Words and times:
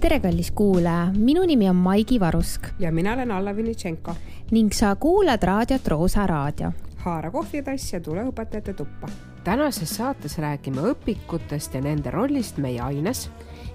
tere, 0.00 0.20
kallis 0.20 0.50
kuulaja, 0.56 1.10
minu 1.16 1.42
nimi 1.44 1.68
on 1.68 1.76
Maigi 1.76 2.20
Varusk 2.20 2.66
ja 2.78 2.92
mina 2.92 3.12
olen 3.12 3.30
Alla 3.30 3.56
Vinitšenko. 3.56 4.14
ning 4.50 4.72
sa 4.72 4.94
kuulad 4.96 5.42
raadiot 5.42 5.88
Roosa 5.88 6.26
Raadio. 6.26 6.72
haara 6.96 7.30
kohvitass 7.30 7.92
ja 7.92 8.00
tule 8.00 8.24
õpetajate 8.24 8.74
tuppa. 8.74 9.08
tänases 9.44 9.96
saates 9.96 10.38
räägime 10.38 10.80
õpikutest 10.80 11.74
ja 11.74 11.80
nende 11.80 12.10
rollist 12.10 12.56
meie 12.56 12.80
aines. 12.80 13.30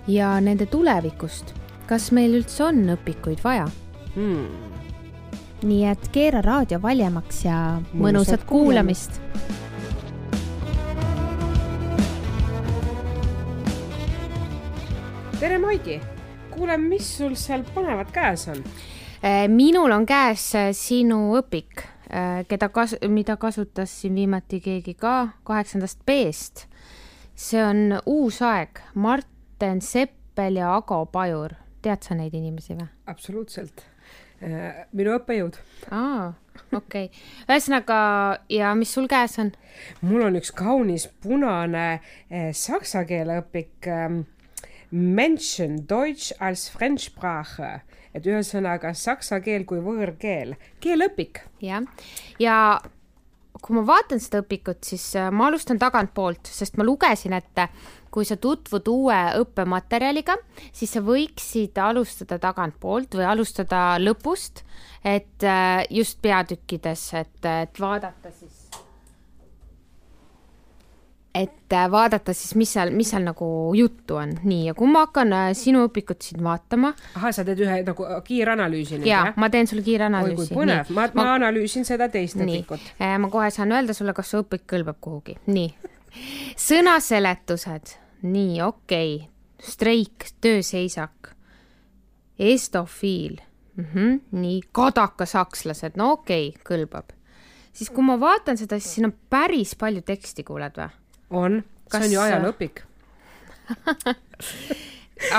ja 0.07 0.41
nende 0.41 0.65
tulevikust. 0.65 1.53
kas 1.85 2.11
meil 2.11 2.33
üldse 2.33 2.63
on 2.63 2.75
õpikuid 2.97 3.43
vaja 3.43 3.69
hmm.? 4.15 4.47
nii 5.63 5.85
et 5.85 6.09
keera 6.11 6.41
raadio 6.41 6.81
valjemaks 6.81 7.45
ja 7.45 7.81
mõnusat 7.93 8.45
kuulamist, 8.45 9.21
kuulamist.. 9.21 9.21
tere, 15.39 15.57
Maigi. 15.57 16.14
Kuule, 16.55 16.77
mis 16.79 17.07
sul 17.17 17.35
seal 17.39 17.65
põnevat 17.75 18.11
käes 18.15 18.47
on? 18.51 18.61
Äh, 19.25 19.45
minul 19.51 19.91
on 19.91 20.05
käes 20.05 20.47
äh, 20.55 20.69
sinu 20.75 21.35
õpik, 21.39 21.83
äh, 22.11 22.43
keda 22.49 22.69
kas-, 22.73 22.97
mida 23.11 23.37
kasutas 23.41 23.93
siin 24.01 24.15
viimati 24.15 24.61
keegi 24.63 24.95
ka 24.99 25.15
kaheksandast 25.47 26.03
B-st. 26.05 26.67
see 27.35 27.59
on 27.59 27.97
uus 28.05 28.39
aeg, 28.45 28.79
Marten 28.93 29.81
Seppel 29.81 30.61
ja 30.61 30.75
Ago 30.75 31.05
Pajur. 31.05 31.55
tead 31.81 32.03
sa 32.03 32.15
neid 32.15 32.33
inimesi 32.33 32.73
või? 32.73 32.87
absoluutselt. 33.07 33.83
minu 34.93 35.15
õppejõud. 35.15 35.57
aa, 35.91 36.33
okei 36.71 37.05
okay.. 37.07 37.09
ühesõnaga, 37.49 37.97
ja 38.49 38.75
mis 38.75 38.93
sul 38.93 39.07
käes 39.07 39.39
on? 39.39 39.51
mul 40.01 40.27
on 40.27 40.39
üks 40.39 40.51
kaunis 40.51 41.07
punane 41.23 42.01
saksa 42.51 43.05
keele 43.07 43.39
õpik 43.41 43.87
ähm, 43.87 44.21
Menschen 44.91 45.85
Deutsch 45.89 46.33
als 46.39 46.67
Fremdsprache, 46.69 47.81
et 48.15 48.27
ühesõnaga 48.27 48.93
saksa 48.95 49.41
keel 49.43 49.65
kui 49.67 49.81
võõrkeel, 49.83 50.55
keeleõpik. 50.83 51.41
jah, 51.63 51.83
ja 52.39 52.57
kui 53.61 53.75
ma 53.77 53.85
vaatan 53.87 54.21
seda 54.21 54.43
õpikut, 54.43 54.83
siis 54.85 55.05
äh, 55.17 55.31
ma 55.33 55.49
alustan 55.49 55.79
tagantpoolt, 55.81 56.47
sest 56.51 56.77
ma 56.77 56.85
lugesin, 56.85 57.33
et 57.33 57.65
kui 58.13 58.27
sa 58.27 58.37
tutvud 58.39 58.87
uue 58.91 59.17
õppematerjaliga, 59.41 60.37
siis 60.75 60.93
sa 60.95 61.01
võiksid 61.03 61.79
alustada 61.83 62.37
tagantpoolt 62.39 63.17
või 63.19 63.25
alustada 63.27 63.81
lõpust, 63.99 64.63
et 65.03 65.43
äh, 65.43 65.81
just 65.91 66.21
peatükkides, 66.23 67.07
et, 67.19 67.39
et 67.43 67.81
vaadata 67.81 68.31
siis 68.31 68.54
et 71.35 71.73
äh, 71.73 71.91
vaadata 71.91 72.33
siis, 72.33 72.53
mis 72.55 72.71
seal, 72.73 72.93
mis 72.95 73.09
seal 73.11 73.25
nagu 73.27 73.47
juttu 73.75 74.15
on. 74.21 74.31
nii, 74.43 74.69
ja 74.69 74.75
kui 74.77 74.87
ma 74.91 75.03
hakkan 75.05 75.33
äh, 75.35 75.49
sinu 75.57 75.83
õpikut 75.89 76.23
siin 76.23 76.43
vaatama. 76.45 76.93
ahah, 77.19 77.33
sa 77.35 77.43
teed 77.47 77.59
ühe 77.65 77.81
nagu 77.83 78.07
kiiranalüüsi 78.27 79.01
nüüd, 79.01 79.09
jah? 79.09 79.33
ma 79.41 79.49
teen 79.51 79.67
sulle 79.67 79.83
kiiranalüüsi. 79.85 80.47
oi 80.47 80.53
kui 80.53 80.61
põnev, 80.61 80.93
ma, 80.95 81.09
ma, 81.17 81.27
analüüsin 81.35 81.87
seda 81.87 82.07
teist 82.13 82.39
õpikut. 82.39 82.87
Äh, 83.03 83.17
ma 83.19 83.29
kohe 83.33 83.51
saan 83.51 83.75
öelda 83.75 83.95
sulle, 83.97 84.15
kas 84.15 84.31
su 84.31 84.41
õpik 84.45 84.63
kõlbab 84.71 85.01
kuhugi. 85.03 85.35
nii, 85.51 85.69
sõnaseletused, 86.69 87.97
nii, 88.23 88.61
okei 88.63 89.15
okay., 89.19 89.31
streik, 89.65 90.29
tööseisak, 90.43 91.33
estofiil 92.39 93.39
mm, 93.75 93.85
-hmm. 93.91 94.19
nii, 94.39 94.59
kadakasakslased, 94.71 95.99
no 95.99 96.13
okei 96.15 96.53
okay,, 96.53 96.61
kõlbab. 96.63 97.11
siis 97.73 97.91
kui 97.91 98.07
ma 98.07 98.15
vaatan 98.19 98.55
seda, 98.57 98.79
siis 98.79 99.01
siin 99.01 99.11
on 99.11 99.19
päris 99.29 99.75
palju 99.75 100.05
teksti, 100.05 100.47
kuuled 100.47 100.79
või? 100.79 100.93
On, 101.35 101.61
see 101.91 102.03
on 102.07 102.11
ju 102.15 102.21
ajalooõpik 102.25 102.83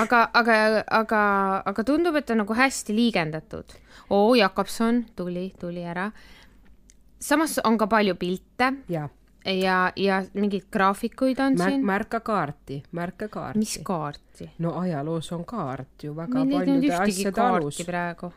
aga, 0.01 0.23
aga, 0.35 0.55
aga, 0.91 1.21
aga 1.67 1.85
tundub, 1.87 2.17
et 2.19 2.31
on 2.31 2.43
nagu 2.43 2.57
hästi 2.57 2.97
liigendatud. 2.97 3.77
oo, 4.11 4.35
Jakobson 4.35 5.05
tuli, 5.17 5.53
tuli 5.61 5.85
ära. 5.85 6.11
samas 7.21 7.59
on 7.65 7.79
ka 7.79 7.87
palju 7.87 8.15
pilte. 8.15 8.73
ja, 8.89 9.09
ja, 9.45 9.93
ja 9.97 10.25
mingeid 10.35 10.67
graafikuid 10.73 11.41
on 11.41 11.59
Mär, 11.59 11.71
siin. 11.71 11.87
märka 11.87 12.21
kaarti, 12.21 12.83
märka 12.93 13.29
kaarti. 13.29 13.59
mis 13.59 13.79
kaarti? 13.83 14.51
no 14.59 14.79
ajaloos 14.79 15.33
on 15.33 15.45
kaart 15.45 16.03
ju 16.03 16.17
väga 16.17 16.45
meil 16.45 16.61
ei 16.61 16.67
paljude 16.67 16.95
asjade 16.97 17.41
alus. 17.41 17.83
praegu 17.87 18.33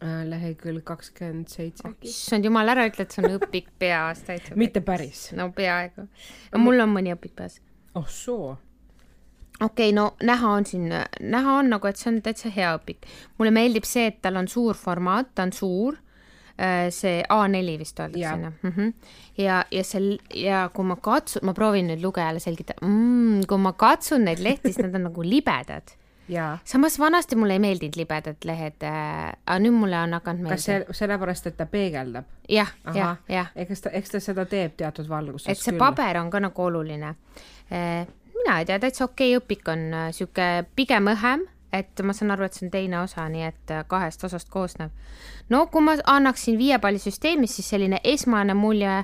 lehekülg 0.00 0.84
kakskümmend 0.84 1.50
seitse 1.52 1.90
issand 2.08 2.46
jumal, 2.48 2.68
ära 2.72 2.86
ütle, 2.88 3.04
et 3.04 3.12
see 3.14 3.24
on 3.24 3.36
õpik 3.36 3.68
peas 3.80 4.22
täitsa. 4.24 4.56
mitte 4.56 4.80
päris. 4.84 5.28
no 5.36 5.50
peaaegu. 5.56 6.06
mul 6.62 6.80
on 6.80 6.94
mõni 6.94 7.12
õpik 7.12 7.34
peas. 7.36 7.58
oh 7.94 8.08
soo. 8.08 8.54
okei 9.60 9.90
okay,, 9.90 9.96
no 9.96 10.14
näha 10.24 10.54
on 10.56 10.68
siin, 10.68 10.88
näha 11.20 11.58
on 11.60 11.68
nagu, 11.74 11.90
et 11.90 12.00
see 12.00 12.14
on 12.14 12.22
täitsa 12.24 12.52
hea 12.54 12.72
õpik. 12.78 13.04
mulle 13.38 13.52
meeldib 13.52 13.88
see, 13.88 14.06
et 14.08 14.22
tal 14.24 14.40
on 14.40 14.48
suur 14.48 14.78
formaat, 14.78 15.34
ta 15.34 15.44
on 15.48 15.52
suur 15.52 16.00
äh, 16.56 16.88
see 16.88 17.20
A4 17.20 17.76
vist 17.84 18.00
öeldakse 18.00 18.34
onju. 18.38 18.52
Mhm. 18.70 18.92
ja, 19.44 19.62
ja 19.70 19.84
see 19.84 20.16
ja 20.46 20.66
kui 20.72 20.88
ma 20.88 20.96
katsun, 20.96 21.44
ma 21.44 21.56
proovin 21.56 21.92
nüüd 21.92 22.00
lugejale 22.00 22.40
selgitada 22.40 22.86
mm,, 22.88 23.44
kui 23.50 23.60
ma 23.68 23.76
katsun 23.76 24.24
neid 24.30 24.40
lehti, 24.40 24.72
siis 24.72 24.80
nad 24.86 24.96
on 24.96 25.10
nagu 25.10 25.28
libedad 25.28 25.99
samas 26.64 26.98
vanasti 26.98 27.36
mulle 27.36 27.52
ei 27.52 27.58
meeldinud 27.58 27.96
libedad 27.96 28.44
lehed 28.44 28.82
äh,, 28.86 29.32
aga 29.46 29.58
nüüd 29.58 29.74
mulle 29.74 29.98
on 29.98 30.12
hakanud 30.18 30.44
meeldima. 30.44 30.56
kas 30.56 30.64
see, 30.68 30.98
sellepärast, 31.02 31.46
et 31.46 31.56
ta 31.56 31.66
peegeldab? 31.66 32.24
jah, 32.48 32.72
jah, 32.94 33.16
jah. 33.28 33.50
eks 33.56 33.86
ta, 33.86 33.90
eks 33.90 34.14
ta 34.14 34.20
seda 34.20 34.46
teeb 34.46 34.76
teatud 34.76 35.08
valguses 35.08 35.48
et 35.48 35.58
see 35.58 35.72
küll. 35.72 35.78
paber 35.82 36.20
on 36.20 36.30
ka 36.30 36.40
nagu 36.40 36.66
oluline 36.66 37.14
äh,. 37.72 38.06
mina 38.36 38.58
ei 38.58 38.68
tea, 38.68 38.78
täitsa 38.78 39.04
okei 39.04 39.36
okay, 39.36 39.42
õpik 39.42 39.72
on 39.72 39.88
äh, 39.94 40.12
sihuke 40.16 40.50
pigem 40.76 41.10
õhem, 41.12 41.44
et 41.72 42.04
ma 42.04 42.14
saan 42.16 42.34
aru, 42.34 42.46
et 42.46 42.56
see 42.56 42.66
on 42.66 42.72
teine 42.72 43.02
osa, 43.02 43.26
nii 43.28 43.48
et 43.48 43.74
äh, 43.74 43.84
kahest 43.88 44.24
osast 44.24 44.48
koosnev. 44.52 44.94
no 45.50 45.66
kui 45.66 45.84
ma 45.84 45.98
annaksin 46.06 46.58
viiepallisüsteemis, 46.58 47.58
siis 47.58 47.74
selline 47.74 48.00
esmane 48.04 48.54
mulje 48.54 49.02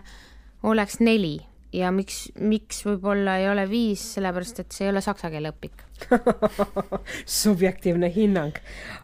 oleks 0.63 1.01
neli 1.01 1.41
ja 1.77 1.91
miks, 1.93 2.27
miks 2.41 2.81
võib-olla 2.87 3.37
ei 3.41 3.49
ole 3.51 3.67
viis, 3.71 4.03
sellepärast 4.17 4.63
et 4.63 4.73
see 4.75 4.87
ei 4.87 4.93
ole 4.93 5.03
saksa 5.05 5.31
keele 5.33 5.53
õpik 5.53 5.85
subjektiivne 7.43 8.11
hinnang. 8.13 8.57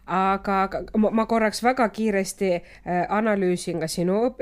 aga, 0.05 0.57
ma, 0.97 1.11
ma 1.21 1.25
korraks 1.29 1.63
väga 1.65 1.87
kiiresti 1.93 2.51
äh, 2.53 3.03
analüüsin 3.09 3.81
ka 3.81 3.89
sinu 3.89 4.19
õp 4.29 4.41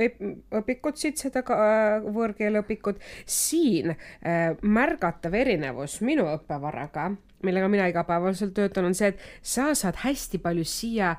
õpikut 0.62 1.00
siit, 1.00 1.22
seda 1.22 1.44
äh, 1.44 2.03
võõrkeeleõpikut. 2.08 3.02
siin 3.25 3.96
äh, 3.96 4.58
märgatav 4.62 5.36
erinevus 5.38 6.02
minu 6.02 6.28
õppevaraga 6.36 7.12
millega 7.42 7.68
mina 7.74 7.88
igapäevaselt 7.90 8.53
töötan, 8.53 8.86
on 8.92 8.94
see, 8.94 9.16
et 9.16 9.24
sa 9.42 9.72
saad 9.74 10.03
hästi 10.03 10.38
palju 10.44 10.62
siia 10.68 11.16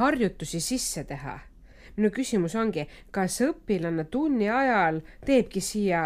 harjutusi 0.00 0.58
sisse 0.58 1.04
teha 1.06 1.36
minu 1.96 2.10
küsimus 2.14 2.54
ongi, 2.58 2.86
kas 3.10 3.40
õpilane 3.46 4.06
tunni 4.10 4.50
ajal 4.50 5.00
teebki 5.26 5.62
siia, 5.64 6.02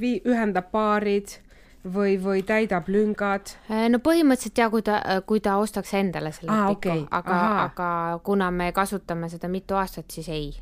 vii-, 0.00 0.20
ühendab 0.28 0.70
paarid 0.74 1.38
või, 1.84 2.16
või 2.20 2.44
täidab 2.46 2.88
lüngad? 2.88 3.54
Äh, 3.70 3.88
no 3.92 4.00
põhimõtteliselt 4.04 4.60
ja 4.60 4.68
kui 4.72 4.84
ta, 4.86 5.00
kui 5.26 5.42
ta 5.44 5.56
ostaks 5.62 5.94
endale 5.98 6.32
selle 6.32 6.52
ah, 6.52 6.68
õpiku 6.68 6.92
okay., 6.92 7.08
aga, 7.10 7.40
aga 7.64 7.88
kuna 8.24 8.50
me 8.50 8.70
kasutame 8.72 9.28
seda 9.32 9.50
mitu 9.52 9.78
aastat, 9.80 10.10
siis 10.10 10.28
ei. 10.28 10.54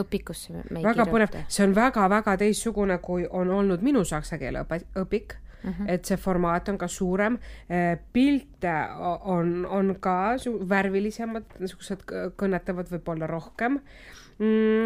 õpikusse 0.00 0.56
me 0.56 0.80
ei 0.80 0.84
väga 0.84 1.06
põnev, 1.06 1.36
see 1.46 1.62
on 1.62 1.74
väga-väga 1.76 2.34
teistsugune, 2.40 2.98
kui 2.98 3.28
on 3.30 3.50
olnud 3.54 3.84
minu 3.86 4.02
saksa 4.04 4.38
keele 4.40 4.64
õpik 4.98 5.36
Mm 5.62 5.70
-hmm. 5.70 5.90
et 5.90 6.04
see 6.04 6.16
formaat 6.16 6.68
on 6.68 6.78
ka 6.78 6.88
suurem, 6.88 7.38
äh, 7.70 7.98
pilte 8.12 8.74
on, 9.20 9.66
on 9.66 9.96
ka 10.00 10.36
värvilisemad, 10.68 11.44
niisugused 11.58 12.04
kõnetavad 12.36 12.90
võib-olla 12.90 13.26
rohkem 13.26 13.80
mm, 14.38 14.84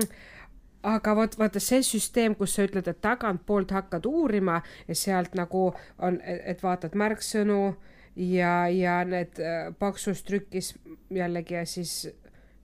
aga 0.85 1.15
vot 1.17 1.39
vaata 1.39 1.61
see 1.63 1.83
süsteem, 1.83 2.35
kus 2.35 2.55
sa 2.57 2.67
ütled, 2.67 2.89
et 2.89 3.01
tagantpoolt 3.01 3.73
hakkad 3.75 4.07
uurima 4.07 4.61
ja 4.89 4.95
sealt 4.95 5.35
nagu 5.39 5.67
on, 5.99 6.21
et 6.25 6.63
vaatad 6.63 6.97
märksõnu 6.99 7.75
ja, 8.17 8.69
ja 8.69 9.01
need 9.09 9.41
äh, 9.41 9.73
paksus 9.79 10.23
trükis 10.23 10.75
jällegi 11.11 11.55
ja 11.55 11.65
siis, 11.67 12.09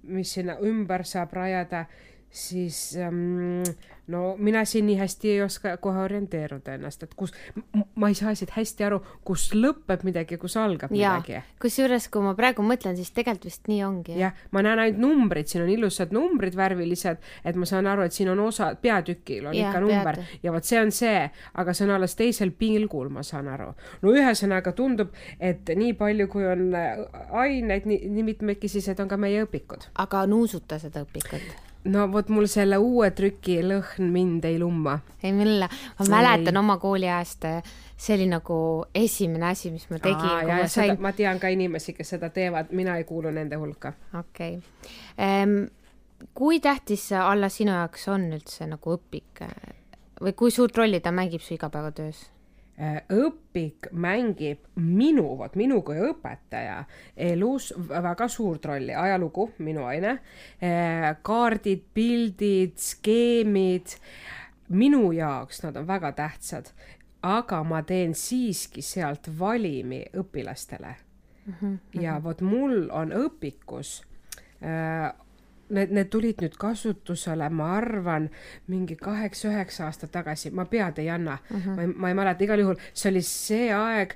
mis 0.03 0.33
sinna 0.37 0.59
ümber 0.65 1.05
saab 1.05 1.33
rajada, 1.37 1.87
siis 2.31 2.97
ähm, 2.97 3.63
no 4.11 4.37
mina 4.39 4.65
siin 4.65 4.87
nii 4.87 4.97
hästi 4.99 5.31
ei 5.31 5.43
oska 5.43 5.77
kohe 5.77 5.99
orienteeruda 5.99 6.75
ennast, 6.75 7.03
et 7.03 7.15
kus, 7.15 7.33
ma 7.95 8.09
ei 8.09 8.15
saa 8.15 8.35
siit 8.39 8.53
hästi 8.55 8.87
aru, 8.87 9.01
kus 9.27 9.49
lõpeb 9.55 10.03
midagi, 10.07 10.39
kus 10.41 10.57
algab 10.61 10.93
ja, 10.95 11.17
midagi. 11.19 11.41
kusjuures, 11.63 12.09
kui 12.13 12.25
ma 12.25 12.35
praegu 12.39 12.65
mõtlen, 12.67 12.97
siis 12.99 13.13
tegelikult 13.15 13.49
vist 13.51 13.71
nii 13.71 13.81
ongi. 13.87 14.17
jah, 14.19 14.37
ma 14.55 14.65
näen 14.67 14.83
ainult 14.85 15.03
numbrid, 15.03 15.51
siin 15.51 15.65
on 15.65 15.73
ilusad 15.73 16.15
numbrid, 16.15 16.57
värvilised, 16.59 17.23
et 17.45 17.59
ma 17.59 17.69
saan 17.69 17.91
aru, 17.91 18.07
et 18.07 18.17
siin 18.17 18.33
on 18.35 18.43
osa, 18.47 18.73
peatükil 18.83 19.51
on 19.51 19.57
ja, 19.57 19.71
ikka 19.71 19.83
number 19.85 20.21
pead. 20.21 20.37
ja 20.43 20.55
vot 20.55 20.67
see 20.67 20.83
on 20.83 20.95
see, 20.95 21.25
aga 21.63 21.75
see 21.75 21.87
on 21.87 21.95
alles 21.97 22.19
teisel 22.19 22.55
pilgul, 22.59 23.11
ma 23.15 23.25
saan 23.27 23.51
aru. 23.51 23.73
no 24.03 24.15
ühesõnaga 24.15 24.75
tundub, 24.77 25.15
et 25.39 25.71
nii 25.71 25.95
palju, 25.99 26.29
kui 26.31 26.47
on 26.47 26.71
aineid, 26.75 27.91
nii, 27.91 28.05
nii 28.11 28.29
mitmekesised 28.35 29.03
on 29.03 29.11
ka 29.11 29.19
meie 29.21 29.47
õpikud. 29.47 29.91
aga 29.99 30.27
nuusuta 30.31 30.79
seda 30.83 31.07
õpikut 31.07 31.70
no 31.85 32.07
vot 32.13 32.29
mul 32.29 32.49
selle 32.51 32.79
uue 32.81 33.11
trüki 33.17 33.61
lõhn 33.65 34.11
mind 34.13 34.45
ei 34.49 34.59
lumma. 34.61 34.99
ei 35.23 35.33
mille, 35.33 35.69
ma 35.99 36.07
mäletan 36.13 36.55
ei. 36.55 36.61
oma 36.61 36.77
kooliajast, 36.83 37.47
see 37.97 38.17
oli 38.19 38.29
nagu 38.31 38.61
esimene 38.95 39.51
asi, 39.51 39.71
mis 39.73 39.87
ma 39.91 39.99
tegin. 39.99 40.49
Ma, 40.49 40.63
sain... 40.69 40.97
ma 41.01 41.13
tean 41.17 41.41
ka 41.41 41.49
inimesi, 41.53 41.95
kes 41.97 42.17
seda 42.17 42.31
teevad, 42.35 42.73
mina 42.77 42.99
ei 43.01 43.05
kuulu 43.09 43.33
nende 43.35 43.61
hulka. 43.61 43.95
okei 44.19 44.59
okay. 44.59 44.97
ehm,. 45.19 45.61
kui 46.37 46.61
tähtis 46.61 47.13
alla 47.17 47.49
sinu 47.49 47.73
jaoks 47.73 48.09
on 48.13 48.29
üldse 48.37 48.67
nagu 48.69 48.97
õpik 48.99 49.41
või 50.21 50.35
kui 50.37 50.53
suurt 50.53 50.77
rolli 50.77 51.01
ta 51.01 51.13
mängib 51.17 51.41
su 51.41 51.55
igapäevatöös? 51.57 52.27
Äh, 52.81 53.03
õpik 53.13 53.91
mängib 53.93 54.63
minu, 54.81 55.35
vot 55.37 55.53
minu 55.61 55.83
kui 55.85 55.99
õpetaja 56.01 56.79
elus 57.29 57.75
väga 57.77 58.25
suurt 58.33 58.65
rolli, 58.71 58.95
ajalugu, 58.97 59.51
minu 59.61 59.85
aine, 59.85 60.15
äh, 60.65 61.11
kaardid, 61.21 61.83
pildid, 61.93 62.79
skeemid, 62.81 63.99
minu 64.73 65.11
jaoks 65.13 65.61
nad 65.67 65.77
on 65.77 65.85
väga 65.91 66.15
tähtsad, 66.23 66.73
aga 67.21 67.61
ma 67.69 67.83
teen 67.85 68.17
siiski 68.17 68.81
sealt 68.81 69.29
valimi 69.39 70.01
õpilastele 70.17 70.95
mm. 70.97 71.55
-hmm. 71.61 71.79
ja 72.01 72.17
vot 72.25 72.41
mul 72.41 72.89
on 72.89 73.13
õpikus 73.13 73.99
äh, 74.65 75.13
need, 75.71 75.95
need 75.95 76.11
tulid 76.11 76.43
nüüd 76.43 76.57
kasutusele, 76.61 77.49
ma 77.51 77.73
arvan, 77.77 78.29
mingi 78.71 78.97
kaheksa-üheksa 78.97 79.87
aastat 79.87 80.13
tagasi, 80.15 80.51
ma 80.51 80.65
pead 80.71 80.99
ei 80.99 81.11
anna 81.11 81.39
uh, 81.39 81.57
-huh. 81.57 81.77
ma 81.77 81.83
ei, 81.83 81.95
ma 81.95 82.09
ei 82.09 82.15
mäleta, 82.15 82.45
igal 82.45 82.65
juhul 82.65 82.79
see 82.93 83.11
oli 83.11 83.23
see 83.23 83.73
aeg, 83.75 84.15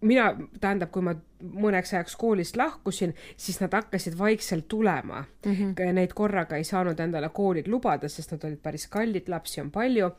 mina, 0.00 0.30
tähendab, 0.60 0.90
kui 0.90 1.04
ma 1.04 1.14
mõneks 1.40 1.94
ajaks 1.94 2.16
koolist 2.20 2.56
lahkusin, 2.56 3.14
siis 3.36 3.60
nad 3.60 3.72
hakkasid 3.72 4.18
vaikselt 4.18 4.68
tulema 4.68 5.24
mm. 5.46 5.52
-hmm. 5.52 5.92
Neid 5.92 6.12
korraga 6.14 6.56
ei 6.56 6.64
saanud 6.64 7.00
endale 7.00 7.28
koolid 7.28 7.68
lubada, 7.68 8.08
sest 8.08 8.32
nad 8.32 8.44
olid 8.44 8.60
päris 8.62 8.86
kallid, 8.88 9.28
lapsi 9.28 9.60
on 9.60 9.70
palju 9.70 10.10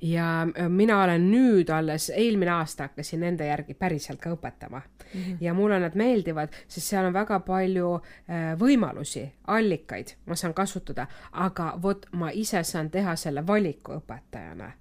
ja 0.00 0.42
äh, 0.42 0.68
mina 0.68 1.02
olen 1.02 1.28
nüüd 1.30 1.70
alles, 1.70 2.10
eelmine 2.10 2.50
aasta 2.50 2.88
hakkasin 2.88 3.20
nende 3.20 3.46
järgi 3.46 3.74
päriselt 3.74 4.20
ka 4.20 4.32
õpetama 4.34 4.80
mm. 4.80 5.20
-hmm. 5.20 5.36
ja 5.40 5.54
mulle 5.54 5.80
nad 5.80 5.94
meeldivad, 5.94 6.54
sest 6.68 6.86
seal 6.86 7.06
on 7.06 7.12
väga 7.12 7.40
palju 7.40 7.94
äh, 7.94 8.54
võimalusi, 8.58 9.26
allikaid 9.46 10.16
ma 10.26 10.36
saan 10.36 10.54
kasutada, 10.54 11.06
aga 11.32 11.74
vot 11.82 12.06
ma 12.12 12.30
ise 12.30 12.62
saan 12.62 12.90
teha 12.90 13.16
selle 13.16 13.46
valiku 13.46 13.92
õpetajana 13.98 14.72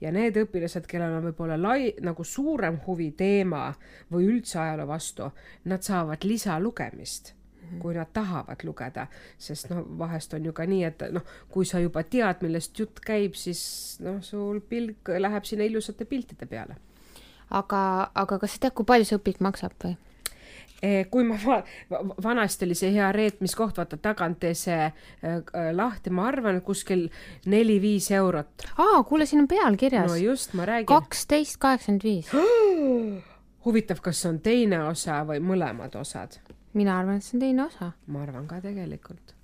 ja 0.00 0.12
need 0.12 0.36
õpilased, 0.36 0.86
kellel 0.86 1.18
on 1.18 1.26
võib-olla 1.28 1.58
lai, 1.60 1.92
nagu 2.00 2.24
suurem 2.24 2.78
huvi 2.86 3.10
teema 3.10 3.72
või 4.12 4.28
üldse 4.32 4.60
ajaloo 4.62 4.86
vastu, 4.86 5.30
nad 5.64 5.82
saavad 5.82 6.24
lisalugemist. 6.24 7.34
Kui 7.82 7.94
nad 7.94 8.10
tahavad 8.12 8.64
lugeda, 8.64 9.06
sest 9.38 9.70
noh, 9.72 9.84
vahest 9.98 10.34
on 10.34 10.48
ju 10.48 10.52
ka 10.56 10.66
nii, 10.68 10.82
et 10.88 11.06
noh, 11.14 11.24
kui 11.52 11.68
sa 11.68 11.82
juba 11.82 12.02
tead, 12.02 12.42
millest 12.42 12.78
jutt 12.78 13.00
käib, 13.04 13.36
siis 13.38 13.62
noh, 14.04 14.20
sul 14.24 14.60
pilk 14.60 15.12
läheb 15.18 15.48
sinna 15.48 15.68
ilusate 15.68 16.08
piltide 16.08 16.46
peale. 16.46 16.76
aga, 17.50 18.10
aga 18.14 18.38
kas 18.38 18.56
sa 18.56 18.66
tead, 18.66 18.76
kui 18.76 18.88
palju 18.88 19.08
see 19.08 19.18
õpik 19.20 19.40
maksab 19.44 19.76
või? 19.84 19.96
Eh, 20.82 21.08
kui 21.10 21.24
ma 21.26 21.34
va, 21.42 21.56
vanasti 22.22 22.62
oli 22.68 22.76
see 22.78 22.92
hea 22.94 23.08
reetmiskoht, 23.14 23.80
vaata 23.80 23.96
tagant 23.98 24.38
tee 24.38 24.52
see 24.54 24.84
äh, 24.86 25.40
lahti, 25.74 26.12
ma 26.14 26.28
arvan, 26.30 26.60
kuskil 26.62 27.08
neli-viis 27.50 28.12
eurot. 28.14 28.68
aa, 28.78 29.02
kuule, 29.08 29.26
siin 29.26 29.42
on 29.42 29.48
peal 29.50 29.76
kirjas. 29.76 30.06
no 30.06 30.20
just, 30.22 30.54
ma 30.54 30.68
räägin. 30.70 30.86
kaksteist 30.86 31.58
kaheksakümmend 31.58 32.06
viis. 32.06 32.30
huvitav, 33.66 33.98
kas 34.04 34.22
on 34.30 34.38
teine 34.44 34.84
osa 34.86 35.18
või 35.26 35.42
mõlemad 35.42 35.98
osad? 35.98 36.38
Mina 36.78 36.98
arvan, 36.98 37.18
et 37.18 37.26
see 37.26 37.36
on 37.36 37.42
teine 37.42 37.66
osa. 37.66 37.92
ma 38.06 38.22
arvan 38.24 38.46
ka 38.50 38.60
tegelikult. 38.64 39.34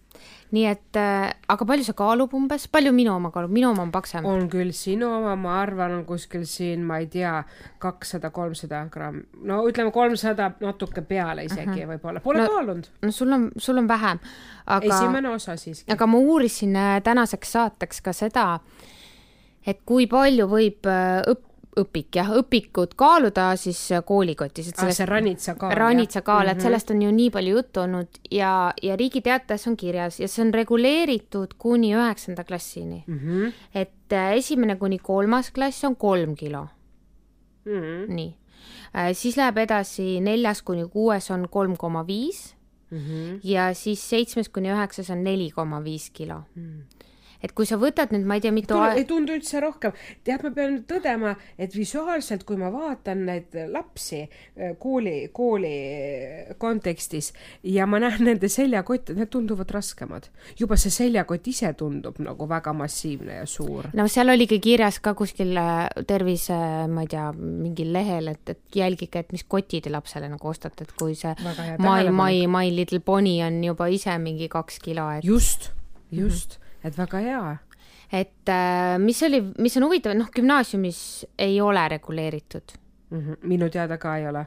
nii 0.54 0.64
et 0.70 0.96
äh,, 1.00 1.32
aga 1.50 1.66
palju 1.66 1.84
see 1.86 1.96
kaalub 1.98 2.34
umbes, 2.38 2.68
palju 2.70 2.92
minu 2.94 3.10
oma 3.16 3.32
kaalub, 3.34 3.50
minu 3.54 3.72
oma 3.72 3.82
on 3.82 3.92
paksem? 3.94 4.26
on 4.30 4.46
küll, 4.52 4.70
sinu 4.76 5.08
oma, 5.16 5.34
ma 5.40 5.56
arvan, 5.60 5.96
on 5.98 6.04
kuskil 6.08 6.44
siin, 6.48 6.84
ma 6.86 7.00
ei 7.02 7.08
tea, 7.10 7.34
kakssada, 7.82 8.30
kolmsada 8.34 8.84
gramm, 8.92 9.24
no 9.50 9.62
ütleme 9.68 9.92
kolmsada 9.94 10.52
natuke 10.62 11.02
peale 11.08 11.46
isegi 11.48 11.66
uh 11.70 11.80
-huh. 11.80 11.94
võib-olla, 11.94 12.22
pole 12.24 12.44
no, 12.44 12.50
kaalunud. 12.52 12.90
no 13.02 13.10
sul 13.12 13.32
on, 13.32 13.48
sul 13.56 13.82
on 13.82 13.88
vähem, 13.88 14.20
aga. 14.66 14.94
esimene 14.94 15.34
osa 15.34 15.56
siiski. 15.56 15.90
aga 15.92 16.06
ma 16.06 16.18
uurisin 16.18 16.76
äh, 16.76 17.00
tänaseks 17.02 17.52
saateks 17.58 18.00
ka 18.00 18.12
seda, 18.12 18.60
et 19.66 19.82
kui 19.84 20.06
palju 20.06 20.46
võib 20.46 20.86
äh, 20.86 21.24
õppida 21.26 21.53
õpik 21.80 22.18
jah, 22.18 22.30
õpikud 22.38 22.94
kaaluda 22.98 23.48
siis 23.60 23.80
koolikotis, 24.06 24.70
sellest 24.70 24.84
ah, 24.84 24.96
see 24.96 25.08
ranitsa 25.08 25.54
kaal. 25.58 25.74
ranitsa 25.78 26.22
kaal, 26.26 26.48
et 26.48 26.58
mhm. 26.58 26.64
sellest 26.66 26.92
on 26.94 27.02
ju 27.04 27.10
nii 27.14 27.32
palju 27.34 27.56
juttu 27.58 27.82
olnud 27.84 28.20
ja, 28.30 28.52
ja 28.82 28.96
Riigi 29.00 29.22
Teatajas 29.24 29.66
on 29.70 29.76
kirjas 29.80 30.20
ja 30.22 30.28
see 30.30 30.44
on 30.46 30.54
reguleeritud 30.54 31.56
kuni 31.58 31.94
üheksanda 31.96 32.44
klassini 32.44 33.02
mm. 33.06 33.18
-hmm. 33.18 33.52
et 33.74 34.12
äh, 34.12 34.32
esimene 34.38 34.76
kuni 34.76 34.98
kolmas 34.98 35.50
klass 35.50 35.84
on 35.84 35.96
kolm 35.96 36.34
kilo 36.36 36.66
mm. 37.64 37.80
-hmm. 37.80 38.08
nii 38.14 38.36
äh,, 38.96 39.12
siis 39.12 39.36
läheb 39.36 39.58
edasi 39.58 40.20
neljas 40.20 40.62
kuni 40.62 40.88
kuues 40.88 41.30
on 41.30 41.48
kolm 41.48 41.76
koma 41.76 42.06
viis 42.06 42.54
mhm. 42.90 43.40
ja 43.42 43.74
siis 43.74 44.10
seitsmes 44.10 44.48
kuni 44.48 44.70
üheksas 44.70 45.10
on 45.10 45.24
neli 45.24 45.50
koma 45.50 45.84
viis 45.84 46.10
kilo 46.10 46.42
mm. 46.54 46.62
-hmm 46.62 46.93
et 47.44 47.52
kui 47.56 47.68
sa 47.68 47.76
võtad 47.80 48.12
nüüd, 48.14 48.24
ma 48.28 48.38
ei 48.38 48.44
tea, 48.44 48.52
mitu 48.54 48.76
aega. 48.78 48.96
ei 49.00 49.06
tundu 49.08 49.34
üldse 49.36 49.60
rohkem. 49.62 49.92
tead, 50.24 50.44
ma 50.46 50.52
pean 50.56 50.72
nüüd 50.78 50.86
tõdema, 50.88 51.34
et 51.60 51.76
visuaalselt, 51.76 52.46
kui 52.48 52.58
ma 52.60 52.70
vaatan 52.72 53.24
neid 53.28 53.56
lapsi 53.72 54.22
äh, 54.24 54.74
kooli, 54.80 55.28
kooli 55.34 55.74
kontekstis 56.60 57.32
ja 57.74 57.88
ma 57.90 58.00
näen 58.02 58.24
nende 58.30 58.48
seljakotte, 58.52 59.16
need 59.18 59.32
tunduvad 59.34 59.74
raskemad. 59.74 60.30
juba 60.60 60.78
see 60.80 60.94
seljakott 60.94 61.46
ise 61.50 61.72
tundub 61.78 62.18
nagu 62.24 62.48
väga 62.48 62.72
massiivne 62.76 63.40
ja 63.42 63.46
suur. 63.50 63.90
no 63.92 64.08
seal 64.08 64.32
oligi 64.32 64.60
kirjas 64.64 65.00
ka 65.04 65.14
kuskil 65.18 65.52
äh, 65.60 65.84
tervise, 66.08 66.56
ma 66.88 67.04
ei 67.04 67.12
tea, 67.12 67.28
mingil 67.36 67.92
lehel, 67.94 68.32
et, 68.32 68.54
et 68.56 68.80
jälgige, 68.80 69.24
et 69.24 69.32
mis 69.36 69.44
kotid 69.44 69.90
lapsele 69.92 70.30
nagu 70.32 70.48
ostate, 70.48 70.88
et 70.88 70.96
kui 70.98 71.16
see 71.18 71.34
My, 71.78 72.08
My, 72.08 72.46
My 72.48 72.70
Little 72.72 73.00
Pony 73.04 73.38
on 73.44 73.60
juba 73.64 73.90
ise 73.92 74.16
mingi 74.22 74.48
kaks 74.48 74.78
kilo, 74.82 75.10
et. 75.18 75.24
just, 75.24 75.72
just 76.10 76.54
mm. 76.54 76.58
-hmm 76.58 76.63
et 76.84 76.98
väga 76.98 77.20
hea. 77.24 77.56
et 78.12 78.48
äh, 78.48 78.96
mis 78.98 79.22
oli, 79.22 79.40
mis 79.58 79.76
on 79.76 79.88
huvitav, 79.88 80.16
noh, 80.18 80.30
gümnaasiumis 80.34 80.98
ei 81.38 81.60
ole 81.60 81.88
reguleeritud 81.88 82.76
mm. 83.10 83.20
-hmm. 83.20 83.36
minu 83.42 83.70
teada 83.70 83.98
ka 83.98 84.16
ei 84.16 84.28
ole. 84.28 84.46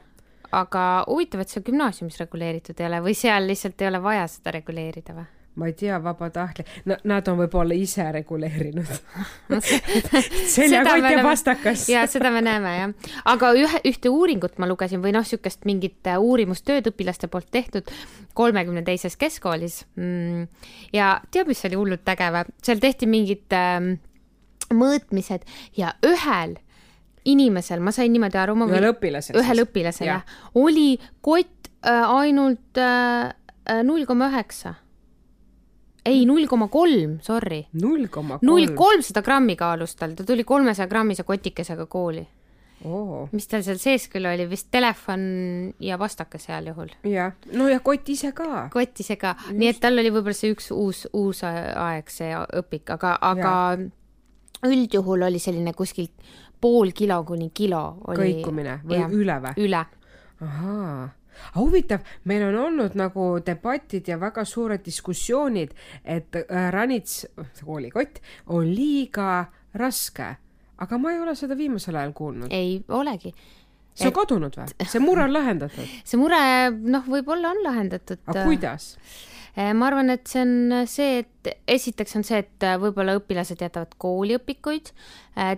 aga 0.52 1.04
huvitav, 1.06 1.40
et 1.40 1.48
see 1.48 1.62
gümnaasiumis 1.62 2.20
reguleeritud 2.20 2.80
ei 2.80 2.86
ole 2.86 3.00
või 3.00 3.14
seal 3.14 3.46
lihtsalt 3.46 3.82
ei 3.82 3.88
ole 3.88 4.02
vaja 4.02 4.26
seda 4.26 4.50
reguleerida 4.50 5.14
või? 5.14 5.37
Ma 5.58 5.68
ei 5.68 5.74
tea, 5.78 5.98
vabatahtlik 6.02 6.70
no,, 6.88 6.96
nad 7.10 7.28
on 7.30 7.38
võib-olla 7.42 7.76
ise 7.76 8.06
reguleerinud 8.14 8.88
seljakott 10.56 11.08
ja 11.10 11.24
pastakas. 11.26 11.86
ja 11.90 12.06
seda 12.10 12.32
me 12.34 12.42
näeme 12.44 12.74
jah, 12.76 13.12
aga 13.34 13.52
ühe, 13.58 13.82
ühte 13.90 14.12
uuringut 14.12 14.58
ma 14.62 14.70
lugesin 14.70 15.02
või 15.04 15.14
noh, 15.16 15.26
niisugust 15.26 15.66
mingit 15.68 16.06
äh, 16.08 16.18
uurimustööd 16.22 16.90
õpilaste 16.92 17.30
poolt 17.32 17.50
tehtud 17.54 17.90
kolmekümne 18.38 18.84
teises 18.86 19.18
keskkoolis 19.20 19.82
mm,. 19.98 20.46
ja 20.94 21.16
tead, 21.30 21.50
mis 21.50 21.64
oli 21.68 21.80
hullult 21.80 22.14
äge 22.14 22.30
või? 22.34 22.46
seal 22.64 22.82
tehti 22.82 23.10
mingid 23.10 23.58
ähm, 23.58 23.96
mõõtmised 24.74 25.46
ja 25.78 25.94
ühel 26.06 26.58
inimesel, 27.28 27.82
ma 27.84 27.92
sain 27.94 28.12
niimoodi 28.14 28.38
aru, 28.40 28.56
ma 28.58 28.68
ühel 28.70 28.90
õpilasel, 28.92 29.38
ühel 29.40 29.64
õpilasel 29.64 30.08
jah 30.08 30.22
ja., 30.22 30.42
oli 30.58 30.96
kott 31.24 31.70
äh, 31.82 32.04
ainult 32.04 32.80
äh, 32.80 33.32
äh, 33.68 33.82
null 33.86 34.06
koma 34.08 34.30
üheksa 34.32 34.76
ei, 36.04 36.24
null 36.26 36.46
koma 36.46 36.68
kolm, 36.68 37.18
sorry. 37.24 37.64
null 37.80 38.08
koma 38.12 38.38
kolm? 38.38 38.50
null 38.50 38.74
kolmsada 38.78 39.22
grammi 39.22 39.56
kaalus 39.56 39.96
tal, 39.98 40.14
ta 40.18 40.26
tuli 40.26 40.44
kolmesaja 40.44 40.88
grammise 40.90 41.24
kotikesega 41.26 41.86
kooli 41.86 42.26
oh.. 42.84 43.28
mis 43.32 43.48
tal 43.50 43.64
seal 43.66 43.80
sees 43.82 44.06
küll 44.12 44.28
oli, 44.28 44.46
vist 44.50 44.70
telefon 44.74 45.22
ja 45.82 45.98
pastakas 46.00 46.48
heal 46.50 46.70
juhul. 46.70 46.92
jah, 47.08 47.34
no 47.52 47.68
ja 47.70 47.80
kott 47.84 48.08
ise 48.12 48.32
ka. 48.36 48.68
kott 48.72 49.00
ise 49.02 49.18
ka, 49.20 49.34
nii 49.52 49.72
et 49.72 49.80
tal 49.82 49.98
oli 49.98 50.12
võib-olla 50.14 50.36
see 50.36 50.54
üks 50.54 50.70
uus, 50.74 51.06
uus 51.16 51.44
aeg, 51.46 52.10
see 52.12 52.32
õpik, 52.62 52.86
aga, 52.94 53.16
aga 53.32 53.54
ja. 53.74 53.88
üldjuhul 54.70 55.28
oli 55.28 55.42
selline 55.42 55.74
kuskilt 55.76 56.14
pool 56.60 56.90
kilo 56.96 57.20
kuni 57.26 57.52
kilo 57.54 57.82
oli. 58.10 58.18
kõikumine 58.38 58.80
või 58.86 58.98
ja, 59.02 59.12
üle 59.14 59.38
või? 59.44 59.68
üle. 59.68 59.84
ahaa 60.44 61.06
aga 61.50 61.60
huvitav, 61.60 62.10
meil 62.24 62.46
on 62.48 62.58
olnud 62.64 62.98
nagu 62.98 63.28
debatid 63.46 64.08
ja 64.08 64.18
väga 64.20 64.44
suured 64.48 64.84
diskussioonid, 64.84 65.74
et 66.04 66.36
äh, 66.42 66.68
ranits, 66.74 67.24
see 67.54 67.64
koolikott, 67.66 68.20
on 68.54 68.68
liiga 68.68 69.46
raske, 69.78 70.34
aga 70.78 70.98
ma 70.98 71.14
ei 71.14 71.22
ole 71.22 71.34
seda 71.38 71.56
viimasel 71.58 71.96
ajal 71.98 72.12
kuulnud. 72.16 72.52
ei 72.54 72.78
olegi 72.88 73.34
see 73.98 74.06
on 74.06 74.12
et... 74.12 74.18
kadunud 74.18 74.58
või? 74.58 74.68
see 74.86 75.02
mure 75.02 75.24
on 75.26 75.34
lahendatud? 75.34 75.96
see 76.08 76.20
mure, 76.20 76.38
noh, 76.70 77.08
võib-olla 77.10 77.52
on 77.54 77.64
lahendatud. 77.66 78.22
aga 78.26 78.46
kuidas? 78.46 78.92
Äh, 79.56 79.72
ma 79.74 79.88
arvan, 79.88 80.10
et 80.10 80.26
see 80.28 80.42
on 80.42 80.86
see, 80.90 81.22
et, 81.22 81.50
esiteks 81.70 82.16
on 82.18 82.26
see, 82.26 82.42
et 82.44 82.66
võib-olla 82.82 83.14
õpilased 83.18 83.60
jätavad 83.62 83.94
kooliõpikuid, 84.00 84.90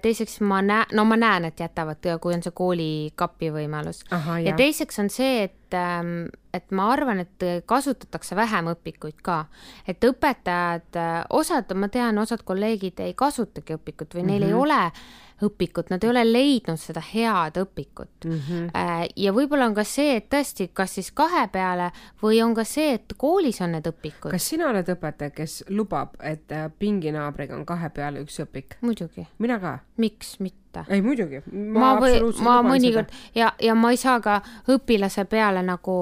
teiseks 0.04 0.37
ma 0.47 0.61
näen, 0.62 0.92
no 0.94 1.06
ma 1.09 1.16
näen, 1.18 1.49
et 1.49 1.61
jätavad, 1.61 2.04
kui 2.23 2.35
on 2.37 2.44
see 2.44 2.54
koolikapi 2.54 3.49
võimalus. 3.54 4.04
ja 4.44 4.54
teiseks 4.56 5.00
on 5.02 5.09
see, 5.11 5.49
et, 5.49 5.75
ähm, 5.75 6.28
et 6.54 6.70
ma 6.70 6.90
arvan, 6.92 7.25
et 7.25 7.47
kasutatakse 7.66 8.37
vähem 8.38 8.70
õpikuid 8.75 9.18
ka. 9.25 9.47
et 9.88 10.04
õpetajad, 10.04 11.00
osad, 11.30 11.75
ma 11.75 11.88
tean, 11.88 12.18
osad 12.18 12.44
kolleegid 12.44 13.00
ei 13.00 13.14
kasutagi 13.14 13.75
õpikut 13.80 14.14
või 14.14 14.28
neil 14.28 14.44
mm 14.44 14.47
-hmm. 14.47 14.52
ei 14.52 14.54
mhm. 14.54 14.62
ole 14.62 15.18
õpikut, 15.44 15.90
nad 15.90 16.04
ei 16.04 16.11
ole 16.11 16.25
leidnud 16.26 16.80
seda 16.80 17.02
head 17.04 17.56
õpikut 17.61 18.26
mm. 18.26 18.40
-hmm. 18.47 19.12
ja 19.16 19.32
võib-olla 19.32 19.70
on 19.70 19.75
ka 19.76 19.85
see, 19.88 20.16
et 20.20 20.28
tõesti, 20.32 20.68
kas 20.75 20.94
siis 20.99 21.11
kahe 21.16 21.47
peale 21.52 21.90
või 22.23 22.42
on 22.44 22.54
ka 22.54 22.64
see, 22.68 22.94
et 22.99 23.14
koolis 23.16 23.61
on 23.64 23.73
need 23.76 23.79
õpikud. 23.87 24.30
kas 24.30 24.49
sina 24.52 24.68
oled 24.70 24.88
õpetaja, 24.94 25.32
kes 25.34 25.64
lubab, 25.68 26.16
et 26.22 26.52
äh, 26.52 26.68
pinginaabriga 26.78 27.56
on 27.56 27.66
kahe 27.68 27.90
peale 27.94 28.25
üks 28.25 28.40
õpik? 28.44 28.78
muidugi. 28.80 29.26
mina 29.38 29.58
ka. 29.62 29.78
miks 29.96 30.38
mitte? 30.40 30.84
ei 30.88 31.02
muidugi. 31.02 31.42
ma, 31.50 31.94
ma, 32.00 32.10
ma 32.46 32.56
mõnikord 32.66 33.12
ja, 33.34 33.52
ja 33.60 33.75
ma 33.75 33.92
ei 33.94 34.00
saa 34.00 34.20
ka 34.20 34.40
õpilase 34.68 35.25
peale 35.30 35.62
nagu 35.62 35.96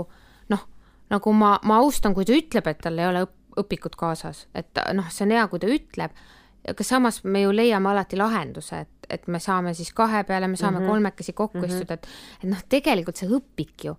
noh, 0.49 0.67
nagu 1.11 1.33
ma, 1.33 1.59
ma 1.63 1.83
austan, 1.83 2.15
kui 2.15 2.29
ta 2.29 2.37
ütleb, 2.37 2.67
et 2.67 2.83
tal 2.83 2.99
ei 2.99 3.09
ole 3.09 3.27
õpikut 3.59 3.97
kaasas, 3.99 4.47
et 4.55 4.79
noh, 4.95 5.09
see 5.11 5.27
on 5.27 5.35
hea, 5.35 5.47
kui 5.51 5.63
ta 5.63 5.71
ütleb 5.71 6.15
aga 6.69 6.85
samas 6.85 7.23
me 7.25 7.43
ju 7.43 7.53
leiame 7.55 7.91
alati 7.91 8.19
lahenduse, 8.19 8.83
et, 8.85 9.09
et 9.09 9.27
me 9.31 9.41
saame 9.41 9.73
siis 9.77 9.93
kahe 9.97 10.25
peale, 10.29 10.49
me 10.49 10.57
saame 10.57 10.79
mm 10.79 10.85
-hmm. 10.85 10.91
kolmekesi 10.91 11.33
kokku 11.33 11.59
mm 11.59 11.65
-hmm. 11.65 11.73
istuda, 11.73 11.95
et, 11.95 12.09
et 12.43 12.51
noh, 12.51 12.63
tegelikult 12.69 13.17
see 13.17 13.29
õpik 13.29 13.85
ju 13.85 13.97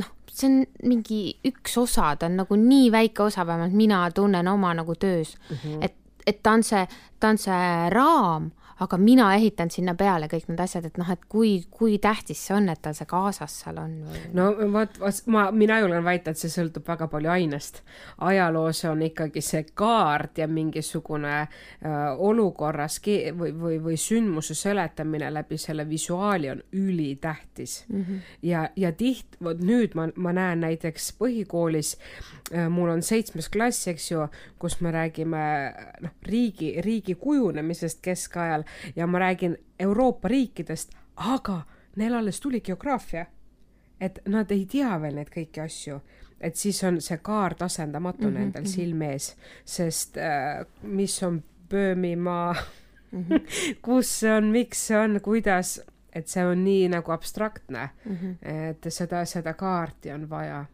noh, 0.00 0.10
see 0.30 0.50
on 0.50 0.90
mingi 0.90 1.20
üks 1.46 1.78
osa, 1.78 2.14
ta 2.16 2.26
on 2.26 2.40
nagu 2.42 2.58
nii 2.58 2.90
väike 2.92 3.22
osa, 3.28 3.46
vähemalt 3.46 3.76
mina 3.76 4.04
tunnen 4.10 4.48
oma 4.48 4.74
nagu 4.74 4.94
töös 4.94 5.36
mm, 5.36 5.56
-hmm. 5.56 5.78
et, 5.84 5.96
et 6.26 6.42
ta 6.42 6.52
on 6.58 6.62
see, 6.62 6.86
ta 7.20 7.28
on 7.28 7.38
see 7.38 7.90
raam 7.94 8.50
aga 8.80 8.98
mina 8.98 9.28
ehitan 9.36 9.70
sinna 9.70 9.94
peale 9.94 10.26
kõik 10.30 10.48
need 10.48 10.60
asjad, 10.64 10.88
et 10.88 10.98
noh, 10.98 11.10
et 11.12 11.20
kui, 11.30 11.52
kui 11.70 11.98
tähtis 12.02 12.40
see 12.48 12.56
on, 12.56 12.68
et 12.72 12.80
tal 12.82 12.96
see 12.96 13.06
kaasas 13.08 13.54
seal 13.62 13.78
on 13.78 13.92
või? 14.08 14.22
no 14.34 14.48
vot, 14.74 14.98
ma, 15.30 15.46
mina 15.54 15.78
julgen 15.82 16.04
väita, 16.06 16.34
et 16.34 16.40
see 16.40 16.50
sõltub 16.50 16.86
väga 16.88 17.08
palju 17.12 17.30
ainest. 17.30 17.82
ajaloos 18.26 18.84
on 18.90 19.04
ikkagi 19.06 19.42
see 19.44 19.62
kaart 19.74 20.42
ja 20.42 20.48
mingisugune 20.50 21.34
äh, 21.40 21.48
olukorras 22.18 22.98
või, 23.04 23.52
või, 23.60 23.78
või 23.82 23.98
sündmuse 24.00 24.56
seletamine 24.58 25.30
läbi 25.34 25.58
selle 25.58 25.86
visuaali 25.88 26.50
on 26.50 26.62
ülitähtis 26.72 27.84
mm. 27.88 28.02
-hmm. 28.02 28.20
ja, 28.42 28.68
ja 28.76 28.90
tiht-, 28.92 29.38
vot 29.42 29.60
nüüd 29.62 29.94
ma, 29.94 30.08
ma 30.16 30.32
näen 30.32 30.64
näiteks 30.66 31.12
põhikoolis 31.18 31.94
äh,, 32.52 32.68
mul 32.68 32.90
on 32.90 33.02
seitsmes 33.02 33.48
klass, 33.48 33.86
eks 33.88 34.10
ju, 34.10 34.26
kus 34.58 34.80
me 34.80 34.90
räägime 34.90 35.44
noh, 36.02 36.10
riigi, 36.26 36.74
riigi 36.82 37.14
kujunemisest 37.14 38.02
keskajal 38.02 38.63
ja 38.96 39.06
ma 39.06 39.18
räägin 39.18 39.56
Euroopa 39.78 40.28
riikidest, 40.28 40.92
aga 41.16 41.62
neil 41.96 42.14
alles 42.14 42.40
tuli 42.40 42.60
geograafia. 42.60 43.26
et 44.00 44.18
nad 44.28 44.50
ei 44.50 44.66
tea 44.66 44.96
veel 45.00 45.14
neid 45.14 45.28
kõiki 45.30 45.60
asju, 45.62 46.00
et 46.40 46.56
siis 46.58 46.82
on 46.84 46.98
see 47.00 47.16
kaart 47.22 47.62
asendamatu 47.62 48.26
mm 48.26 48.28
-hmm, 48.28 48.38
nendel 48.38 48.62
mm 48.62 48.66
-hmm. 48.66 48.70
silme 48.70 49.12
ees, 49.12 49.36
sest 49.64 50.16
äh, 50.16 50.66
mis 50.82 51.22
on 51.22 51.42
Böömimaa 51.70 52.54
mm, 53.12 53.24
-hmm. 53.28 53.40
kus 53.82 54.20
see 54.20 54.36
on, 54.36 54.44
miks 54.44 54.86
see 54.86 54.98
on, 54.98 55.20
kuidas, 55.22 55.80
et 56.12 56.28
see 56.28 56.46
on 56.46 56.64
nii 56.64 56.88
nagu 56.88 57.12
abstraktne 57.12 57.88
mm, 58.04 58.16
-hmm. 58.16 58.34
et 58.70 58.86
seda, 58.88 59.24
seda 59.24 59.54
kaarti 59.54 60.12
on 60.12 60.30
vaja 60.30 60.64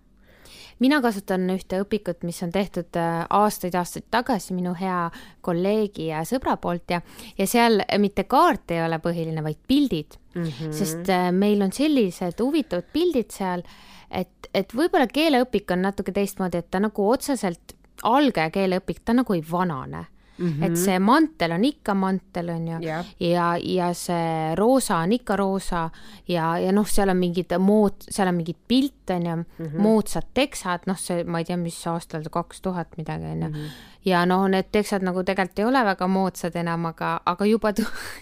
mina 0.78 1.00
kasutan 1.02 1.49
ühte 1.54 1.80
õpikut, 1.85 2.25
mis 2.26 2.42
on 2.42 2.52
tehtud 2.54 2.97
aastaid-aastaid 2.97 4.07
äh, 4.07 4.11
tagasi 4.11 4.54
minu 4.57 4.75
hea 4.78 5.11
kolleegi 5.40 6.11
ja 6.11 6.25
sõbra 6.28 6.57
poolt 6.61 6.90
ja, 6.90 7.00
ja 7.38 7.47
seal 7.47 7.83
mitte 7.99 8.25
kaart 8.30 8.75
ei 8.75 8.83
ole 8.85 9.00
põhiline, 9.02 9.45
vaid 9.45 9.61
pildid 9.69 10.19
mm. 10.35 10.45
-hmm. 10.45 10.73
sest 10.76 11.11
äh, 11.11 11.30
meil 11.33 11.62
on 11.62 11.73
sellised 11.73 12.40
huvitavad 12.40 12.88
pildid 12.92 13.30
seal, 13.35 13.64
et, 14.11 14.50
et 14.54 14.75
võib-olla 14.75 15.07
keeleõpik 15.07 15.71
on 15.71 15.83
natuke 15.88 16.12
teistmoodi, 16.12 16.59
et 16.59 16.71
ta 16.71 16.80
nagu 16.80 17.11
otseselt 17.11 17.76
algaja 18.02 18.50
keeleõpik, 18.50 19.04
ta 19.04 19.12
nagu 19.12 19.35
ei 19.35 19.45
vanane 19.50 20.07
Mm 20.39 20.49
-hmm. 20.49 20.65
et 20.65 20.77
see 20.77 20.99
mantel 20.99 21.53
on 21.53 21.65
ikka 21.65 21.95
mantel, 21.95 22.49
on 22.49 22.69
ju 22.69 22.79
yeah., 22.83 23.07
ja, 23.21 23.57
ja 23.57 23.95
see 23.95 24.55
roosa 24.57 24.97
on 24.97 25.13
ikka 25.13 25.37
roosa 25.37 25.91
ja, 26.29 26.59
ja 26.59 26.73
noh, 26.73 26.87
seal 26.89 27.09
on 27.09 27.17
mingid 27.17 27.53
mood, 27.59 27.95
seal 28.09 28.29
on 28.29 28.35
mingid 28.35 28.57
pilte, 28.69 29.15
on 29.15 29.27
ju 29.27 29.37
mm, 29.37 29.45
-hmm. 29.59 29.81
moodsad 29.81 30.27
teksad, 30.35 30.87
noh, 30.87 30.97
see, 30.99 31.25
ma 31.25 31.39
ei 31.39 31.45
tea, 31.45 31.57
mis 31.57 31.87
aastal, 31.87 32.23
kaks 32.31 32.61
tuhat 32.61 32.97
midagi, 32.97 33.25
on 33.25 33.43
ju. 33.43 33.69
Ja 34.04 34.23
noh, 34.25 34.47
need 34.49 34.71
teksad 34.73 35.04
nagu 35.04 35.21
tegelikult 35.28 35.59
ei 35.59 35.64
ole 35.69 35.83
väga 35.85 36.07
moodsad 36.09 36.54
enam, 36.57 36.87
aga, 36.88 37.11
aga 37.28 37.45
juba 37.45 37.73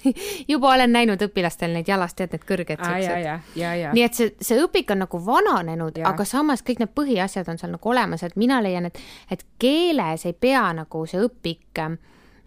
juba 0.52 0.72
olen 0.74 0.92
näinud 0.92 1.22
õpilastel 1.22 1.70
neid 1.76 1.88
jalast, 1.88 2.16
tead, 2.18 2.34
need 2.34 2.46
kõrged 2.48 2.82
siuksed. 2.82 3.54
nii 3.94 4.02
et 4.02 4.18
see, 4.18 4.32
see 4.42 4.58
õpik 4.58 4.90
on 4.90 5.04
nagu 5.04 5.20
vananenud, 5.26 6.00
aga 6.02 6.26
samas 6.26 6.64
kõik 6.66 6.82
need 6.82 6.90
põhiasjad 6.98 7.48
on 7.52 7.62
seal 7.62 7.70
nagu 7.76 7.90
olemas, 7.94 8.26
et 8.26 8.34
mina 8.36 8.58
leian, 8.64 8.90
et, 8.90 8.98
et 9.30 9.46
keeles 9.58 10.26
ei 10.26 10.34
pea 10.34 10.66
nagu 10.74 11.06
see 11.06 11.22
õpik 11.22 11.78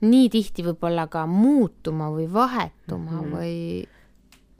nii 0.02 0.30
tihti 0.34 0.66
võib-olla 0.66 1.06
ka 1.12 1.26
muutuma 1.30 2.10
või 2.12 2.28
vahetuma 2.34 3.12
mm 3.12 3.20
-hmm. 3.20 3.32
või, 3.36 3.88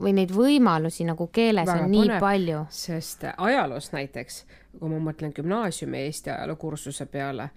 või 0.00 0.12
neid 0.16 0.32
võimalusi 0.34 1.04
nagu 1.04 1.26
keeles 1.26 1.66
Väga 1.66 1.84
on 1.84 1.90
nii 1.90 2.06
põnev, 2.06 2.20
palju. 2.20 2.64
sest 2.70 3.24
ajaloos 3.36 3.92
näiteks, 3.92 4.44
kui 4.78 4.88
ma 4.88 5.10
mõtlen 5.10 5.34
gümnaasiumi 5.34 5.98
Eesti 5.98 6.30
ajalookursuse 6.30 7.06
peale, 7.06 7.50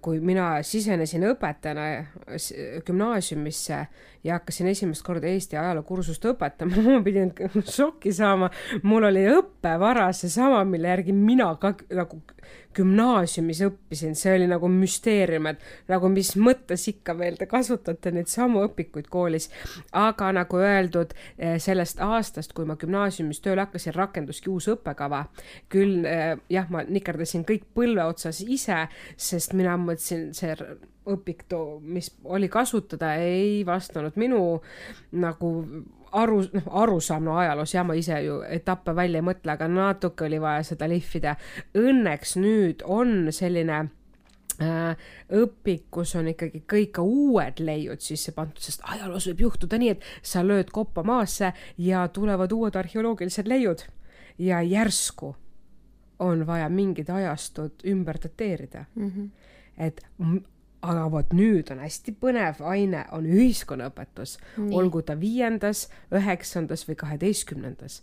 kui 0.00 0.20
mina 0.22 0.62
sisenesin 0.62 1.24
õpetajana 1.32 1.86
gümnaasiumisse 2.86 3.78
ja 4.24 4.38
hakkasin 4.38 4.66
esimest 4.70 5.02
korda 5.02 5.26
Eesti 5.26 5.58
ajalookursust 5.58 6.24
õpetama, 6.30 6.82
ma 6.86 7.00
pidin 7.04 7.32
šokki 7.66 8.12
saama. 8.14 8.50
mul 8.82 9.10
oli 9.10 9.26
õppevara 9.32 10.12
seesama, 10.14 10.62
mille 10.68 10.94
järgi 10.94 11.12
mina 11.16 11.50
ka 11.60 11.74
nagu 11.90 12.22
gümnaasiumis 12.74 13.60
õppisin, 13.68 14.16
see 14.18 14.34
oli 14.34 14.46
nagu 14.50 14.68
müsteerium, 14.70 15.46
et 15.50 15.62
nagu 15.90 16.08
mis 16.10 16.32
mõttes 16.40 16.86
ikka 16.90 17.14
veel 17.18 17.36
te 17.38 17.46
kasutate 17.50 18.10
neid 18.14 18.30
samu 18.30 18.64
õpikuid 18.66 19.08
koolis. 19.10 19.50
aga 19.92 20.32
nagu 20.32 20.58
öeldud, 20.58 21.14
eh, 21.38 21.58
sellest 21.58 22.00
aastast, 22.00 22.52
kui 22.52 22.64
ma 22.64 22.76
gümnaasiumis 22.76 23.40
tööle 23.40 23.66
hakkasin, 23.66 23.94
rakenduski 23.94 24.50
uus 24.50 24.68
õppekava. 24.68 25.24
küll 25.68 26.04
eh, 26.06 26.36
jah, 26.48 26.70
ma 26.70 26.82
nikerdasin 26.82 27.44
kõik 27.44 27.64
põlve 27.74 28.04
otsas 28.04 28.40
ise, 28.40 28.88
sest 29.16 29.52
mina 29.52 29.63
mõtlesin, 29.80 30.30
see 30.36 30.54
õpik, 31.10 31.44
mis 31.80 32.10
oli 32.24 32.48
kasutada, 32.48 33.14
ei 33.20 33.64
vastanud 33.66 34.16
minu 34.20 34.40
nagu 35.12 35.50
aru, 36.14 36.38
noh, 36.54 36.70
arusaam, 36.82 37.26
no 37.26 37.36
ajaloos 37.40 37.74
jah, 37.74 37.84
ma 37.86 37.96
ise 37.98 38.20
ju 38.24 38.38
etappe 38.46 38.94
välja 38.96 39.20
ei 39.20 39.26
mõtle, 39.26 39.56
aga 39.56 39.68
natuke 39.70 40.28
oli 40.28 40.40
vaja 40.42 40.64
seda 40.70 40.88
lihvida. 40.90 41.36
Õnneks 41.78 42.36
nüüd 42.40 42.84
on 42.86 43.28
selline 43.34 43.80
äh, 44.62 45.06
õpik, 45.42 45.86
kus 45.94 46.14
on 46.20 46.30
ikkagi 46.32 46.64
kõik 46.70 47.00
uued 47.02 47.62
leiud 47.64 48.04
sisse 48.04 48.34
pandud, 48.36 48.62
sest 48.62 48.84
ajaloos 48.94 49.28
võib 49.32 49.46
juhtuda 49.48 49.80
nii, 49.80 49.94
et 49.96 50.10
sa 50.22 50.44
lööd 50.46 50.72
koppa 50.74 51.04
maasse 51.06 51.52
ja 51.82 52.06
tulevad 52.08 52.52
uued 52.54 52.76
arheoloogilised 52.80 53.50
leiud 53.50 53.86
ja 54.38 54.62
järsku 54.62 55.34
on 56.18 56.46
vaja 56.46 56.68
mingid 56.70 57.10
ajastud 57.10 57.82
ümber 57.90 58.18
dateerida 58.22 58.84
mm. 58.94 59.08
-hmm. 59.10 59.28
Et 59.78 60.00
aga 60.84 61.04
vot 61.10 61.32
nüüd 61.32 61.70
on 61.72 61.80
hästi 61.80 62.14
põnev 62.20 62.60
aine, 62.68 63.04
on 63.16 63.26
ühiskonnaõpetus, 63.26 64.36
olgu 64.70 65.02
ta 65.02 65.16
viiendas, 65.20 65.88
üheksandas 66.12 66.88
või 66.88 66.98
kaheteistkümnendas. 67.00 68.02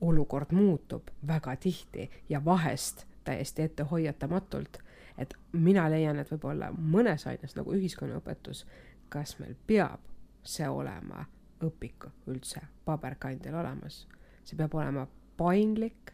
olukord 0.00 0.52
muutub 0.52 1.08
väga 1.26 1.56
tihti 1.56 2.10
ja 2.28 2.44
vahest 2.44 3.06
täiesti 3.24 3.62
ettehoiatamatult. 3.62 4.78
et 5.18 5.34
mina 5.52 5.90
leian, 5.90 6.18
et 6.18 6.30
võib-olla 6.30 6.72
mõnes 6.72 7.26
aines 7.26 7.56
nagu 7.56 7.72
ühiskonnaõpetus, 7.72 8.66
kas 9.08 9.38
meil 9.38 9.54
peab 9.66 10.00
see 10.44 10.68
olema 10.68 11.24
õpik 11.62 12.10
üldse 12.26 12.60
paberkandjal 12.84 13.54
olemas, 13.54 14.06
see 14.44 14.56
peab 14.56 14.74
olema 14.74 15.06
paindlik 15.36 16.12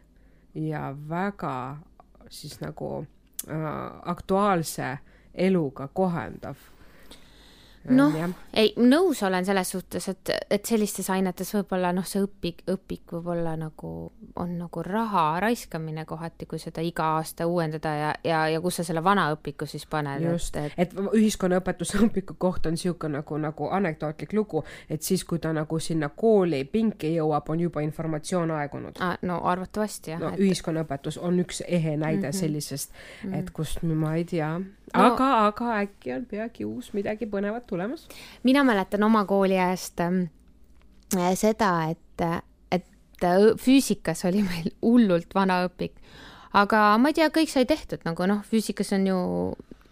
ja 0.53 0.95
väga 1.09 1.77
siis 2.29 2.61
nagu 2.61 3.05
aktuaalse 4.05 4.91
äh, 4.91 4.97
eluga 5.33 5.87
kohandav 5.87 6.55
noh, 7.89 8.15
ei, 8.53 8.73
nõus 8.77 9.23
olen 9.23 9.45
selles 9.45 9.71
suhtes, 9.75 10.07
et, 10.07 10.31
et 10.51 10.65
sellistes 10.65 11.09
ainetes 11.11 11.49
võib-olla 11.55 11.91
noh, 11.95 12.05
see 12.07 12.21
õpik, 12.23 12.63
õpik 12.71 13.15
võib 13.15 13.27
olla 13.33 13.55
nagu, 13.59 13.91
on 14.39 14.53
nagu 14.59 14.83
raha 14.85 15.39
raiskamine 15.43 16.05
kohati, 16.07 16.47
kui 16.49 16.61
seda 16.61 16.83
iga 16.85 17.09
aasta 17.17 17.47
uuendada 17.49 17.93
ja, 17.97 18.11
ja, 18.23 18.43
ja 18.53 18.61
kus 18.63 18.79
sa 18.79 18.87
selle 18.87 19.03
vana 19.03 19.29
õpiku 19.35 19.67
siis 19.69 19.85
paned. 19.89 20.23
just, 20.23 20.55
et, 20.55 20.75
et, 20.77 20.93
et 20.93 21.17
ühiskonnaõpetuse 21.19 21.99
õpiku 22.07 22.37
koht 22.39 22.69
on 22.69 22.77
niisugune 22.77 23.19
nagu, 23.19 23.37
nagu 23.41 23.69
anekdootlik 23.75 24.33
lugu, 24.33 24.63
et 24.89 25.03
siis, 25.03 25.25
kui 25.27 25.41
ta 25.43 25.53
nagu 25.53 25.79
sinna 25.79 26.09
kooli 26.15 26.63
pinki 26.65 27.15
jõuab, 27.17 27.51
on 27.51 27.65
juba 27.67 27.83
informatsioon 27.85 28.55
aegunud 28.59 29.01
ah,. 29.03 29.17
no 29.27 29.41
arvatavasti 29.49 30.15
jah. 30.15 30.23
no 30.23 30.31
et... 30.33 30.39
ühiskonnaõpetus 30.39 31.19
on 31.19 31.43
üks 31.43 31.63
ehe 31.67 31.97
näide 31.97 32.27
mm 32.27 32.29
-hmm. 32.29 32.39
sellisest, 32.39 32.93
et 33.25 33.31
mhm. 33.31 33.53
kust 33.53 33.83
ma 33.83 34.15
ei 34.15 34.25
tea 34.25 34.53
no, 34.93 35.03
aga, 35.07 35.29
aga 35.47 35.69
äkki 35.81 36.13
on 36.15 36.25
peagi 36.29 36.65
uus 36.67 36.91
midagi 36.93 37.27
põnevat 37.29 37.71
tulemas? 37.73 38.07
mina 38.43 38.63
mäletan 38.67 39.03
oma 39.03 39.25
kooliajast 39.29 40.05
äh, 40.05 41.29
seda, 41.39 41.73
et, 41.91 42.25
et 42.71 43.25
äh, 43.25 43.49
füüsikas 43.59 44.25
oli 44.29 44.45
meil 44.45 44.71
hullult 44.85 45.35
vana 45.35 45.63
õpik, 45.67 45.97
aga 46.53 46.85
ma 47.01 47.11
ei 47.11 47.21
tea, 47.21 47.29
kõik 47.33 47.51
sai 47.51 47.67
tehtud 47.69 48.05
nagu 48.07 48.29
noh, 48.29 48.43
füüsikas 48.49 48.93
on 48.97 49.07
ju 49.09 49.21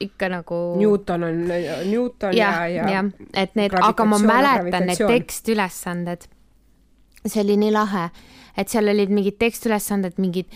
ikka 0.01 0.29
nagu. 0.33 0.59
Newton 0.79 1.23
on 1.23 1.41
Newton 1.85 2.33
ja, 2.33 2.51
ja, 2.65 2.89
ja. 2.89 2.89
ja 2.89 3.03
et 3.33 3.55
need, 3.55 3.73
aga 3.77 4.05
ma 4.05 4.19
mäletan 4.21 4.87
need 4.89 5.01
tekstülesanded. 5.01 6.29
see 7.21 7.41
oli 7.43 7.57
nii 7.61 7.73
lahe, 7.73 8.07
et 8.57 8.71
seal 8.71 8.89
olid 8.89 9.11
mingid 9.13 9.37
tekstülesanded, 9.41 10.17
mingid 10.17 10.49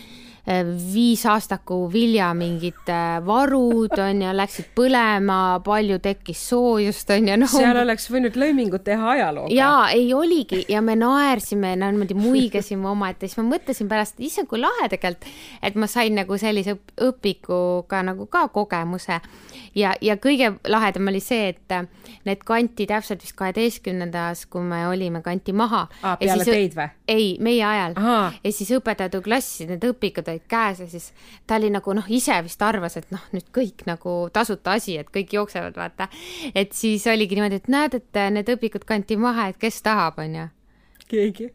viisaastaku 0.94 1.92
vilja 1.92 2.28
mingid 2.34 2.88
äh, 2.88 3.18
varud 3.26 3.98
on 3.98 4.20
ju, 4.22 4.34
läksid 4.38 4.68
põlema, 4.78 5.38
palju 5.66 5.98
tekkis 6.02 6.44
soojust 6.52 7.10
on 7.10 7.26
ju 7.32 7.38
no.. 7.40 7.48
seal 7.50 7.80
oleks 7.80 8.06
võinud 8.12 8.38
lõimingut 8.38 8.84
teha 8.86 9.10
ajalooga. 9.16 9.54
jaa, 9.54 9.88
ei 9.90 10.12
oligi 10.14 10.62
ja 10.70 10.82
me 10.86 10.94
naersime, 11.00 11.74
no 11.80 11.90
niimoodi 11.90 12.14
muigasime 12.14 12.86
omaette, 12.92 13.26
siis 13.26 13.40
ma 13.40 13.48
mõtlesin 13.56 13.90
pärast, 13.90 14.22
issand, 14.22 14.46
kui 14.50 14.62
lahe 14.62 14.86
tegelikult, 14.92 15.26
et 15.66 15.74
ma 15.74 15.90
sain 15.90 16.14
nagu 16.14 16.38
sellise 16.38 16.76
õpikuga 17.08 18.04
nagu 18.06 18.28
ka 18.30 18.46
kogemuse 18.54 19.18
ja, 19.74 19.96
ja 20.00 20.14
kõige 20.22 20.52
lahedam 20.70 21.10
oli 21.10 21.24
see, 21.24 21.50
et 21.56 21.76
need 22.26 22.46
kanti 22.46 22.86
täpselt 22.86 23.22
vist 23.24 23.34
kaheteistkümnendas, 23.38 24.46
kui 24.50 24.62
me 24.62 24.84
olime, 24.86 25.22
kanti 25.26 25.54
maha. 25.56 25.86
peale 26.20 26.46
siis, 26.46 26.54
teid 26.54 26.78
või? 26.78 26.88
ei, 27.08 27.28
meie 27.42 27.64
ajal. 27.66 27.98
ja 28.44 28.52
siis 28.54 28.70
õpetajad 28.78 29.18
klassis, 29.26 29.66
need 29.70 29.84
õpikud 29.90 30.30
olid 30.30 30.35
käes 30.48 30.80
ja 30.80 30.88
siis 30.90 31.10
ta 31.46 31.58
oli 31.60 31.70
nagu 31.72 31.94
noh, 31.96 32.06
ise 32.12 32.36
vist 32.44 32.62
arvas, 32.62 32.96
et 33.00 33.10
noh, 33.14 33.22
nüüd 33.34 33.48
kõik 33.54 33.86
nagu 33.88 34.16
tasuta 34.32 34.76
asi, 34.76 34.98
et 35.00 35.10
kõik 35.14 35.32
jooksevad, 35.38 35.76
vaata. 35.76 36.08
et 36.54 36.72
siis 36.76 37.06
oligi 37.10 37.38
niimoodi, 37.38 37.62
et 37.62 37.70
näed, 37.72 37.98
et 38.00 38.22
need 38.34 38.52
õpikud 38.56 38.86
kanti 38.88 39.18
maha, 39.20 39.50
et 39.52 39.60
kes 39.60 39.82
tahab, 39.86 40.20
onju. 40.22 40.48
keegi. 41.08 41.50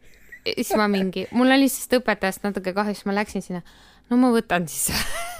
siis 0.54 0.74
ma 0.78 0.88
mingi, 0.90 1.26
mul 1.32 1.54
oli 1.54 1.68
sellest 1.68 2.00
õpetajast 2.00 2.46
natuke 2.46 2.74
kahju, 2.76 2.96
siis 2.96 3.08
ma 3.08 3.18
läksin 3.20 3.44
sinna, 3.44 3.62
no 4.10 4.18
ma 4.20 4.32
võtan 4.34 4.68
siis 4.70 4.90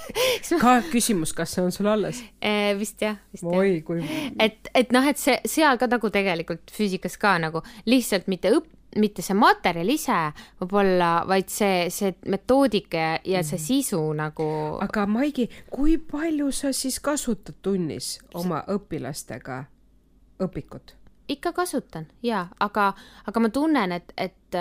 ka 0.62 0.78
küsimus, 0.90 1.32
kas 1.36 1.54
see 1.54 1.64
on 1.64 1.72
sul 1.74 1.88
alles 1.90 2.22
e,? 2.40 2.74
vist 2.78 3.02
jah, 3.02 3.18
vist 3.34 3.46
jah. 3.46 3.58
oi 3.58 3.80
kui. 3.86 4.02
et, 4.42 4.70
et 4.74 4.94
noh, 4.94 5.06
et 5.08 5.18
see 5.20 5.38
seal 5.48 5.80
ka 5.80 5.88
nagu 5.90 6.10
tegelikult 6.12 6.72
füüsikas 6.74 7.18
ka 7.20 7.36
nagu 7.42 7.64
lihtsalt 7.88 8.30
mitte 8.32 8.52
õpp-, 8.54 8.78
mitte 8.98 9.22
see 9.24 9.36
materjal 9.38 9.88
ise 9.92 10.18
võib-olla, 10.60 11.10
vaid 11.28 11.50
see, 11.52 11.88
see 11.90 12.14
metoodika 12.28 13.18
ja 13.24 13.42
see 13.42 13.58
mhm. 13.58 13.66
sisu 13.66 14.00
nagu. 14.18 14.48
aga 14.84 15.06
Maigi, 15.06 15.48
kui 15.70 15.98
palju 15.98 16.50
sa 16.52 16.72
siis 16.76 17.00
kasutad 17.00 17.60
tunnis 17.62 18.18
oma 18.34 18.64
õpilastega 18.68 19.62
õpikut? 20.42 20.96
ikka 21.28 21.52
kasutan 21.52 22.06
ja, 22.22 22.46
aga, 22.60 22.92
aga 23.26 23.40
ma 23.40 23.48
tunnen, 23.48 23.92
et, 23.92 24.12
et, 24.16 24.58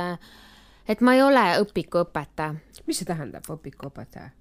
et 0.87 1.01
ma 1.01 1.15
ei 1.17 1.23
ole 1.23 1.43
õpikuõpetaja. 1.63 2.55
mis 2.87 3.01
see 3.01 3.09
tähendab, 3.09 3.47
õpikuõpetaja? 3.49 4.31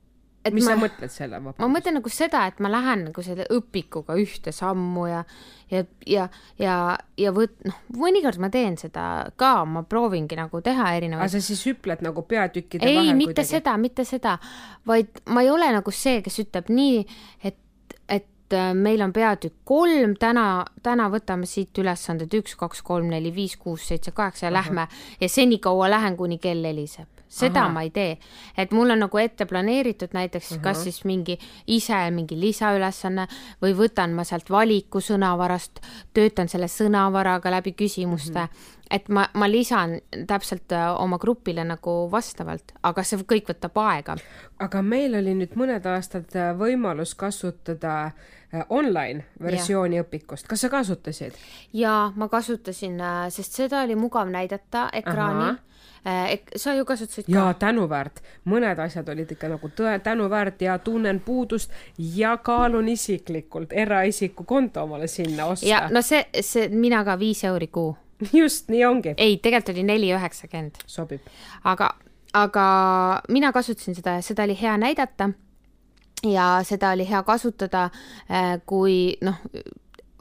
Et 0.45 0.55
mis 0.57 0.65
ma, 0.65 0.73
sa 0.73 0.81
mõtled 0.81 1.13
selle 1.13 1.39
vabandust? 1.39 1.61
ma 1.61 1.69
mõtlen 1.69 1.97
nagu 1.99 2.13
seda, 2.13 2.43
et 2.49 2.61
ma 2.65 2.71
lähen 2.73 3.05
nagu 3.11 3.25
selle 3.25 3.45
õpikuga 3.53 4.17
ühte 4.21 4.55
sammu 4.57 5.07
ja, 5.11 5.21
ja, 5.73 5.83
ja, 6.09 6.27
ja, 6.61 6.77
ja 7.21 7.33
võt-, 7.37 7.59
noh, 7.69 7.81
mõnikord 8.01 8.41
ma 8.41 8.49
teen 8.53 8.79
seda 8.81 9.05
ka, 9.41 9.53
ma 9.69 9.85
proovingi 9.89 10.39
nagu 10.39 10.63
teha 10.65 10.95
erinevaid. 10.97 11.27
aga 11.27 11.35
sa 11.37 11.45
siis 11.45 11.65
hüpled 11.69 12.05
nagu 12.07 12.25
peatükkide 12.29 12.89
ei, 12.89 13.01
vahel 13.03 13.19
mitte 13.19 13.35
kuidagi? 13.35 13.53
seda, 13.53 13.77
mitte 13.81 14.07
seda, 14.09 14.37
vaid 14.89 15.21
ma 15.29 15.45
ei 15.45 15.53
ole 15.53 15.69
nagu 15.77 15.95
see, 15.95 16.23
kes 16.25 16.41
ütleb 16.47 16.73
nii, 16.73 17.05
et, 17.45 17.59
et 18.51 18.57
äh, 18.59 18.75
meil 18.75 19.03
on 19.03 19.13
peatükk 19.13 19.63
kolm, 19.65 20.17
täna, 20.19 20.65
täna 20.83 21.07
võtame 21.13 21.47
siit 21.47 21.77
ülesanded 21.79 22.35
üks, 22.35 22.57
kaks, 22.59 22.83
kolm, 22.83 23.07
neli, 23.13 23.31
viis, 23.35 23.57
kuus, 23.57 23.87
seitse, 23.89 24.11
kaheksa 24.11 24.49
ja 24.49 24.53
lähme 24.53 24.89
ja 25.21 25.29
senikaua 25.29 25.91
lähen, 25.91 26.17
kuni 26.19 26.39
kell 26.43 26.65
heliseb 26.67 27.21
seda 27.31 27.61
Aha. 27.63 27.71
ma 27.71 27.85
ei 27.87 27.93
tee, 27.95 28.17
et 28.59 28.73
mul 28.75 28.91
on 28.91 29.05
nagu 29.05 29.19
ette 29.23 29.47
planeeritud 29.47 30.17
näiteks 30.17 30.57
Aha. 30.57 30.63
kas 30.65 30.83
siis 30.83 31.05
mingi 31.07 31.37
ise 31.71 31.99
mingi 32.11 32.35
lisaülesanne 32.41 33.29
või 33.63 33.77
võtan 33.79 34.17
ma 34.19 34.25
sealt 34.27 34.51
valiku 34.51 34.99
sõnavarast, 34.99 35.79
töötan 36.15 36.51
selle 36.51 36.67
sõnavaraga 36.67 37.53
läbi 37.55 37.73
küsimuste 37.79 38.41
mm, 38.41 38.51
-hmm. 38.51 38.80
Et 38.91 39.09
ma, 39.09 39.27
ma 39.35 39.49
lisan 39.51 39.99
täpselt 40.27 40.73
äh, 40.73 40.89
oma 41.03 41.19
grupile 41.19 41.65
nagu 41.65 41.95
vastavalt, 42.11 42.75
aga 42.83 43.05
see 43.07 43.23
kõik 43.23 43.53
võtab 43.53 43.79
aega. 43.85 44.17
aga 44.59 44.83
meil 44.83 45.15
oli 45.21 45.35
nüüd 45.39 45.57
mõned 45.59 45.87
aastad 45.87 46.35
äh, 46.37 46.53
võimalus 46.59 47.15
kasutada 47.15 47.97
äh, 48.11 48.65
online 48.69 49.25
versiooni 49.43 50.01
ja. 50.01 50.05
õpikust, 50.05 50.49
kas 50.51 50.67
sa 50.67 50.73
kasutasid? 50.73 51.39
jaa, 51.73 52.13
ma 52.17 52.29
kasutasin, 52.29 53.01
sest 53.31 53.59
seda 53.63 53.85
oli 53.87 53.99
mugav 53.99 54.31
näidata 54.31 54.89
ekraanil 54.93 55.59
sa 56.57 56.73
ju 56.75 56.85
kasutasid 56.85 57.27
ka. 57.27 57.33
jaa, 57.33 57.55
tänuväärt, 57.55 58.23
mõned 58.49 58.79
asjad 58.81 59.09
olid 59.13 59.33
ikka 59.37 59.51
nagu 59.53 59.69
tõe, 59.77 59.99
tänuväärt 60.01 60.63
ja 60.65 60.79
tunnen 60.81 61.21
puudust 61.21 61.73
ja 61.99 62.37
kaalun 62.37 62.89
isiklikult 62.89 63.73
eraisiku 63.73 64.45
konto 64.45 64.83
omale 64.83 65.07
sinna 65.07 65.47
osta. 65.53 65.67
ja 65.67 65.89
no 65.93 66.03
see, 66.03 66.25
see, 66.41 66.69
mina 66.69 67.05
ka 67.05 67.19
viis 67.19 67.45
euri 67.45 67.69
kuu. 67.69 67.97
just, 68.41 68.69
nii 68.73 68.85
ongi. 68.87 69.15
ei, 69.17 69.37
tegelikult 69.43 69.75
oli 69.75 69.85
neli 69.87 70.13
üheksakümmend. 70.17 70.83
sobib. 70.87 71.29
aga, 71.65 71.93
aga 72.37 72.67
mina 73.29 73.53
kasutasin 73.53 73.99
seda 73.99 74.19
ja 74.19 74.25
seda 74.27 74.47
oli 74.49 74.57
hea 74.61 74.77
näidata 74.81 75.31
ja 76.27 76.49
seda 76.67 76.95
oli 76.97 77.09
hea 77.09 77.23
kasutada, 77.23 77.89
äh, 78.31 78.57
kui 78.67 79.17
noh, 79.25 79.41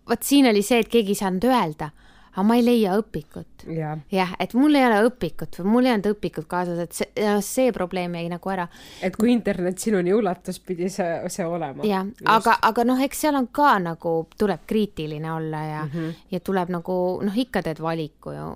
vot 0.09 0.23
siin 0.23 0.47
oli 0.49 0.63
see, 0.65 0.79
et 0.83 0.91
keegi 0.91 1.15
ei 1.15 1.23
saanud 1.23 1.49
öelda 1.49 1.91
aga 2.39 2.47
ma 2.47 2.55
ei 2.55 2.63
leia 2.63 2.95
õpikut. 2.99 3.65
jah 3.75 3.99
ja,, 4.13 4.27
et 4.39 4.53
mul 4.55 4.77
ei 4.79 4.85
ole 4.87 5.01
õpikut 5.09 5.59
või 5.59 5.71
mul 5.73 5.89
ei 5.89 5.93
olnud 5.97 6.07
õpikut 6.13 6.47
kaasas, 6.49 6.79
et 6.85 6.95
see, 6.95 7.25
see 7.43 7.73
probleem 7.75 8.15
jäi 8.15 8.29
nagu 8.31 8.53
ära. 8.53 8.67
et 9.03 9.15
kui 9.19 9.33
internet 9.33 9.81
sinuni 9.83 10.13
ulatus, 10.15 10.61
pidi 10.63 10.89
see, 10.93 11.09
see 11.31 11.45
olema. 11.45 11.83
jah, 11.87 12.07
aga, 12.31 12.55
aga 12.69 12.87
noh, 12.87 13.01
eks 13.03 13.25
seal 13.25 13.35
on 13.39 13.49
ka 13.51 13.73
nagu, 13.83 14.13
tuleb 14.39 14.63
kriitiline 14.69 15.31
olla 15.33 15.63
ja 15.65 15.83
mm, 15.83 15.91
-hmm. 15.91 16.23
ja 16.31 16.39
tuleb 16.39 16.71
nagu 16.71 16.95
noh, 17.25 17.37
ikka 17.43 17.63
teed 17.67 17.83
valiku 17.83 18.35
ju. 18.37 18.47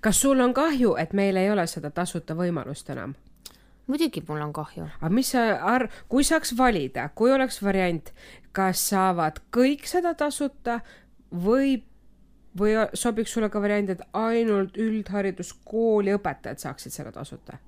kas 0.00 0.20
sul 0.20 0.40
on 0.40 0.54
kahju, 0.54 0.96
et 0.98 1.12
meil 1.12 1.36
ei 1.36 1.50
ole 1.50 1.66
seda 1.66 1.90
tasuta 1.90 2.34
võimalust 2.34 2.90
enam? 2.90 3.14
muidugi 3.86 4.24
mul 4.28 4.42
on 4.42 4.52
kahju. 4.52 4.88
aga 5.00 5.14
mis 5.14 5.30
sa 5.30 5.46
arv-, 5.76 6.02
kui 6.08 6.24
saaks 6.24 6.56
valida, 6.58 7.08
kui 7.14 7.32
oleks 7.32 7.62
variant, 7.62 8.10
kas 8.52 8.88
saavad 8.90 9.38
kõik 9.54 9.86
seda 9.86 10.14
tasuta 10.14 10.80
või 11.30 11.78
või 12.58 12.74
sobiks 12.94 13.32
sulle 13.32 13.50
ka 13.50 13.62
variant, 13.62 13.90
et 13.90 14.02
ainult 14.12 14.76
üldhariduskooli 14.76 16.14
õpetajad 16.18 16.66
saaksid 16.66 16.92
selle 16.92 17.12
tasuta? 17.12 17.58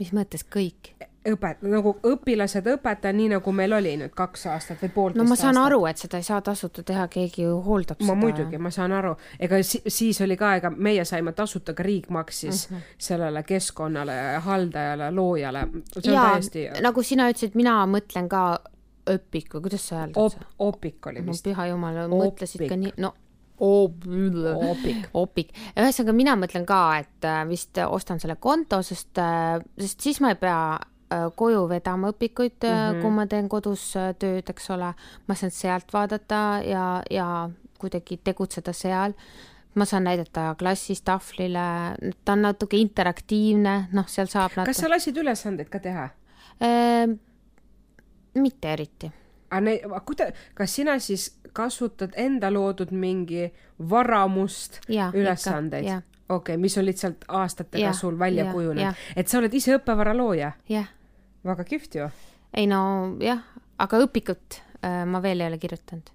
mis 0.00 0.14
mõttes 0.16 0.44
kõik? 0.48 0.94
õpet-, 1.28 1.60
nagu 1.68 1.90
õpilased, 2.08 2.64
õpetaja, 2.72 3.12
nii 3.12 3.28
nagu 3.34 3.52
meil 3.52 3.74
oli 3.76 3.92
nüüd 4.00 4.14
kaks 4.16 4.46
aastat 4.54 4.80
või 4.80 4.92
poolteist 4.94 5.20
no 5.20 5.28
ma 5.28 5.36
saan 5.36 5.52
aastat. 5.52 5.66
aru, 5.66 5.80
et 5.90 6.00
seda 6.00 6.20
ei 6.20 6.24
saa 6.24 6.40
tasuta 6.44 6.84
teha, 6.86 7.04
keegi 7.12 7.44
ju 7.44 7.58
hooldab 7.66 8.00
ma 8.00 8.14
seda. 8.14 8.18
muidugi, 8.22 8.60
ma 8.62 8.72
saan 8.72 8.94
aru, 8.96 9.12
ega 9.36 9.60
si 9.66 9.82
siis 9.84 10.20
oli 10.24 10.38
ka, 10.40 10.54
ega 10.62 10.72
meie 10.72 11.04
saime 11.04 11.34
tasuta, 11.36 11.76
ka 11.76 11.84
riik 11.84 12.08
maksis 12.08 12.66
uh 12.66 12.72
mhm. 12.72 12.80
-huh. 12.80 12.98
sellele 13.10 13.42
keskkonnale, 13.42 14.18
haldajale, 14.48 15.10
loojale. 15.10 15.66
jaa 16.04 16.30
täiesti..., 16.32 16.68
nagu 16.80 17.02
sina 17.02 17.28
ütlesid, 17.28 17.54
mina 17.54 17.84
mõtlen 17.86 18.28
ka 18.28 18.44
õpik 19.10 19.54
või 19.54 19.68
kuidas 19.68 19.88
sa 19.88 19.96
hääldad 20.04 20.22
Op,? 20.22 20.32
opik 20.58 21.06
oli 21.06 21.26
vist. 21.26 21.44
püha 21.44 21.66
jumal, 21.66 22.06
mõtlesid 22.08 22.68
ka 22.68 22.76
nii, 22.76 22.96
no 22.96 23.12
opik. 23.60 25.08
opik. 25.14 25.52
ühesõnaga, 25.76 26.14
mina 26.16 26.36
mõtlen 26.38 26.66
ka, 26.68 26.80
et 27.02 27.28
äh, 27.28 27.42
vist 27.48 27.78
ostan 27.84 28.20
selle 28.22 28.36
konto, 28.40 28.80
sest, 28.86 29.12
äh, 29.20 29.60
sest 29.80 30.06
siis 30.06 30.20
ma 30.24 30.32
ei 30.34 30.40
pea 30.40 30.62
äh, 30.76 31.28
koju 31.36 31.66
vedama 31.70 32.12
õpikuid 32.14 32.58
mm, 32.62 32.74
-hmm. 32.74 33.02
kui 33.02 33.14
ma 33.18 33.26
teen 33.26 33.48
kodus 33.48 33.92
tööd, 34.18 34.48
eks 34.48 34.70
ole. 34.70 34.94
ma 35.26 35.34
saan 35.34 35.50
sealt 35.54 35.92
vaadata 35.92 36.60
ja, 36.64 37.02
ja 37.10 37.50
kuidagi 37.78 38.20
tegutseda 38.24 38.72
seal. 38.72 39.14
ma 39.74 39.84
saan 39.84 40.04
näidata 40.04 40.54
klassis 40.58 41.02
tahvlile, 41.02 41.94
ta 42.24 42.32
on 42.32 42.42
natuke 42.42 42.76
interaktiivne, 42.76 43.88
noh, 43.92 44.08
seal 44.08 44.26
saab 44.26 44.50
natuke. 44.56 44.72
kas 44.72 44.82
sa 44.82 44.90
lasid 44.90 45.16
ülesandeid 45.16 45.68
ka 45.68 45.78
teha 45.78 46.10
mitte 48.34 48.72
eriti 48.72 49.10
aga 49.50 50.00
kuida-, 50.06 50.30
kas 50.54 50.74
sina 50.74 50.98
siis 50.98 51.30
kasutad 51.52 52.14
enda 52.16 52.50
loodud 52.52 52.92
mingi 52.92 53.50
varamust 53.90 54.80
Jaa, 54.88 55.10
ülesandeid? 55.14 55.86
okei 56.28 56.54
okay,, 56.54 56.56
mis 56.56 56.78
on 56.78 56.86
lihtsalt 56.86 57.24
aastatega 57.28 57.84
Jah, 57.84 57.96
sul 57.96 58.18
välja 58.18 58.44
jah, 58.44 58.54
kujunenud 58.54 59.04
et 59.16 59.28
sa 59.28 59.40
oled 59.40 59.54
ise 59.54 59.74
õppevara 59.78 60.14
looja, 60.16 60.52
väga 61.44 61.66
kihvt 61.66 61.98
ju. 61.98 62.08
ei 62.54 62.66
no 62.70 62.82
jah, 63.22 63.42
aga 63.78 64.02
õpikut 64.06 64.60
äh, 64.84 65.04
ma 65.06 65.22
veel 65.22 65.40
ei 65.42 65.50
ole 65.50 65.58
kirjutanud. 65.58 66.10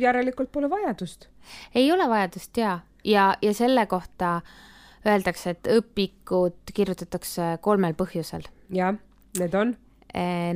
järelikult 0.00 0.52
pole 0.52 0.70
vajadust. 0.70 1.28
ei 1.74 1.90
ole 1.92 2.08
vajadust 2.08 2.56
ja, 2.56 2.78
ja, 3.04 3.34
ja 3.42 3.54
selle 3.54 3.86
kohta 3.86 4.40
öeldakse, 5.06 5.50
et 5.54 5.68
õpikut 5.70 6.72
kirjutatakse 6.74 7.56
kolmel 7.60 7.94
põhjusel. 7.98 8.48
jah, 8.70 8.96
need 9.38 9.54
on 9.54 9.76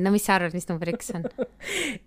no 0.01 0.09
mis 0.13 0.23
sa 0.25 0.35
arvad, 0.39 0.55
mis 0.57 0.65
number 0.69 0.89
üks 0.89 1.11
on? 1.13 1.25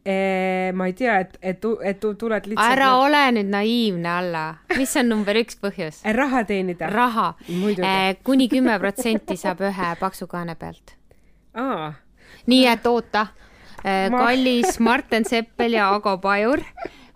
e,. 0.03 0.73
ma 0.75 0.88
ei 0.90 0.95
tea, 0.99 1.19
et, 1.23 1.37
et, 1.43 1.67
et 1.87 2.01
tu- 2.03 2.14
tuled 2.19 2.49
lihtsalt 2.51 2.73
ära 2.75 2.88
ole 2.99 3.21
nüüd 3.37 3.53
naiivne, 3.53 4.09
Alla. 4.11 4.45
mis 4.79 4.97
on 4.99 5.09
number 5.12 5.38
üks 5.38 5.59
põhjus? 5.62 6.01
Raha 6.21 6.43
teenida. 6.49 6.88
raha. 6.90 7.29
Muidugi. 7.49 8.19
kuni 8.27 8.49
kümme 8.51 8.75
protsenti 8.83 9.37
saab 9.38 9.62
ühe 9.69 9.93
paksu 10.01 10.27
kaane 10.31 10.55
pealt. 10.59 10.97
nii 12.51 12.67
et 12.73 12.87
oota, 12.90 13.27
Ma- 13.85 14.19
kallis 14.19 14.81
Martin 14.81 15.25
Seppel 15.29 15.77
ja 15.79 15.90
Ago 15.95 16.17
Pajur, 16.19 16.62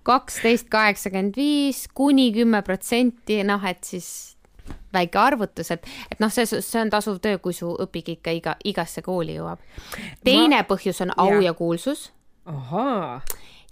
kaksteist 0.06 0.68
kaheksakümmend 0.72 1.34
viis 1.36 1.86
kuni 1.94 2.30
kümme 2.32 2.62
protsenti, 2.62 3.42
noh 3.44 3.64
et 3.66 3.82
siis 3.84 4.36
väike 4.98 5.22
arvutus, 5.22 5.72
et, 5.74 5.88
et 6.12 6.20
noh, 6.20 6.32
see, 6.34 6.46
see 6.46 6.82
on 6.82 6.92
tasuv 6.92 7.22
töö, 7.24 7.40
kui 7.42 7.56
su 7.56 7.70
õpik 7.86 8.14
ikka 8.18 8.36
iga, 8.36 8.56
igasse 8.64 9.02
kooli 9.06 9.38
jõuab. 9.38 9.64
teine 10.24 10.60
Ma- 10.60 10.68
põhjus 10.68 11.02
on 11.06 11.14
au 11.16 11.38
ja, 11.38 11.48
ja 11.48 11.56
kuulsus 11.58 12.10
ahaa, 12.48 13.20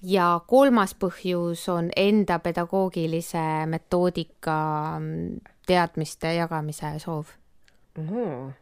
ja 0.04 0.28
kolmas 0.46 0.94
põhjus 0.98 1.66
on 1.72 1.90
enda 1.96 2.38
pedagoogilise 2.44 3.66
metoodika 3.70 4.58
mm, 4.98 5.40
teadmiste 5.66 6.34
jagamise 6.36 6.96
soov. 7.02 7.32
ahhaa. 7.98 8.52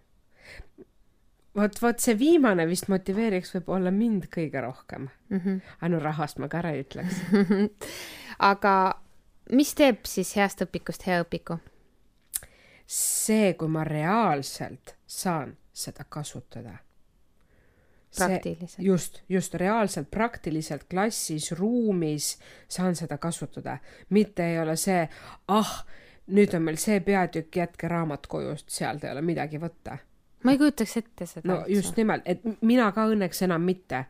vot, 1.56 1.82
vot 1.82 1.98
see 1.98 2.18
viimane 2.18 2.66
vist 2.70 2.88
motiveeriks 2.88 3.54
võib-olla 3.56 3.90
mind 3.94 4.28
kõige 4.36 4.62
rohkem 4.62 5.08
mm. 5.28 5.38
-hmm. 5.38 5.60
aga 5.80 5.94
no 5.94 6.02
rahast 6.02 6.38
ma 6.38 6.48
ka 6.48 6.62
ära 6.62 6.74
ei 6.74 6.84
ütleks. 6.86 7.22
aga 8.52 8.74
mis 9.52 9.74
teeb 9.74 10.06
siis 10.06 10.36
heast 10.36 10.62
õpikust 10.62 11.06
hea 11.06 11.22
õpiku? 11.24 11.58
see, 12.86 13.54
kui 13.58 13.68
ma 13.68 13.84
reaalselt 13.84 14.96
saan 15.06 15.56
seda 15.72 16.04
kasutada. 16.08 16.78
Praktiliselt. 18.14 18.86
just, 18.86 19.22
just 19.28 19.54
reaalselt, 19.54 20.10
praktiliselt 20.10 20.84
klassis, 20.90 21.52
ruumis 21.52 22.38
saan 22.68 22.94
seda 22.94 23.18
kasutada, 23.18 23.78
mitte 24.10 24.46
ei 24.52 24.60
ole 24.62 24.76
see, 24.78 25.08
ah, 25.48 25.72
nüüd 26.30 26.54
on 26.54 26.62
meil 26.62 26.78
see 26.78 27.00
peatükk, 27.02 27.56
jätke 27.56 27.90
raamat 27.90 28.28
koju, 28.30 28.54
sealt 28.70 29.02
ei 29.04 29.10
ole 29.10 29.24
midagi 29.26 29.58
võtta. 29.58 29.98
ma 30.44 30.54
ei 30.54 30.60
kujutaks 30.60 30.96
ette 31.00 31.26
seda 31.26 31.48
no 31.50 31.58
just 31.66 31.98
nimelt, 31.98 32.22
et 32.24 32.62
mina 32.62 32.92
ka 32.94 33.08
õnneks 33.10 33.42
enam 33.48 33.66
mitte, 33.66 34.04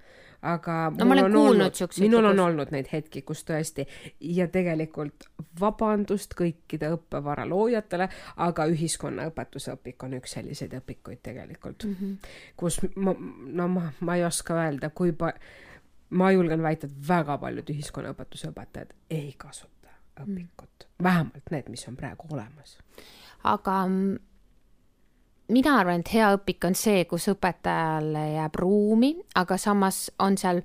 aga 0.45 0.93
No 0.99 1.07
ma 1.09 1.17
olen 1.17 1.33
kuulnud 1.33 1.75
siukseid 1.75 2.05
minul 2.05 2.29
on 2.29 2.41
olnud 2.45 2.73
neid 2.75 2.89
hetki, 2.93 3.23
kus 3.27 3.45
tõesti 3.49 3.87
ja 4.21 4.47
tegelikult 4.53 5.29
vabandust 5.61 6.37
kõikide 6.39 6.91
õppevara 6.95 7.47
loojatele, 7.49 8.09
aga 8.45 8.67
ühiskonnaõpetuse 8.73 9.75
õpik 9.79 10.05
on 10.05 10.19
üks 10.21 10.37
selliseid 10.37 10.77
õpikuid 10.81 11.23
tegelikult 11.25 11.87
mm, 11.89 11.95
-hmm. 12.01 12.35
kus 12.61 12.81
ma, 12.97 13.15
no 13.61 13.69
ma, 13.69 13.87
ma 14.01 14.17
ei 14.21 14.25
oska 14.25 14.59
öelda, 14.61 14.91
kui 14.91 15.13
pa-, 15.17 15.35
ma 16.11 16.31
julgen 16.33 16.63
väita, 16.63 16.87
et 16.87 17.09
väga 17.09 17.39
paljud 17.39 17.71
ühiskonnaõpetuse 17.77 18.53
õpetajad 18.53 18.95
ei 19.11 19.35
kasuta 19.39 19.97
õpikut 20.21 20.85
mm., 20.85 21.03
vähemalt 21.03 21.51
need, 21.51 21.73
mis 21.73 21.89
on 21.89 21.97
praegu 21.97 22.29
olemas. 22.31 22.79
aga 23.45 23.81
mina 25.49 25.79
arvan, 25.81 26.01
et 26.01 26.13
hea 26.15 26.31
õpik 26.37 26.65
on 26.69 26.77
see, 26.79 27.05
kus 27.11 27.29
õpetajale 27.33 28.25
jääb 28.37 28.59
ruumi, 28.61 29.15
aga 29.41 29.59
samas 29.61 30.07
on 30.23 30.39
seal 30.41 30.63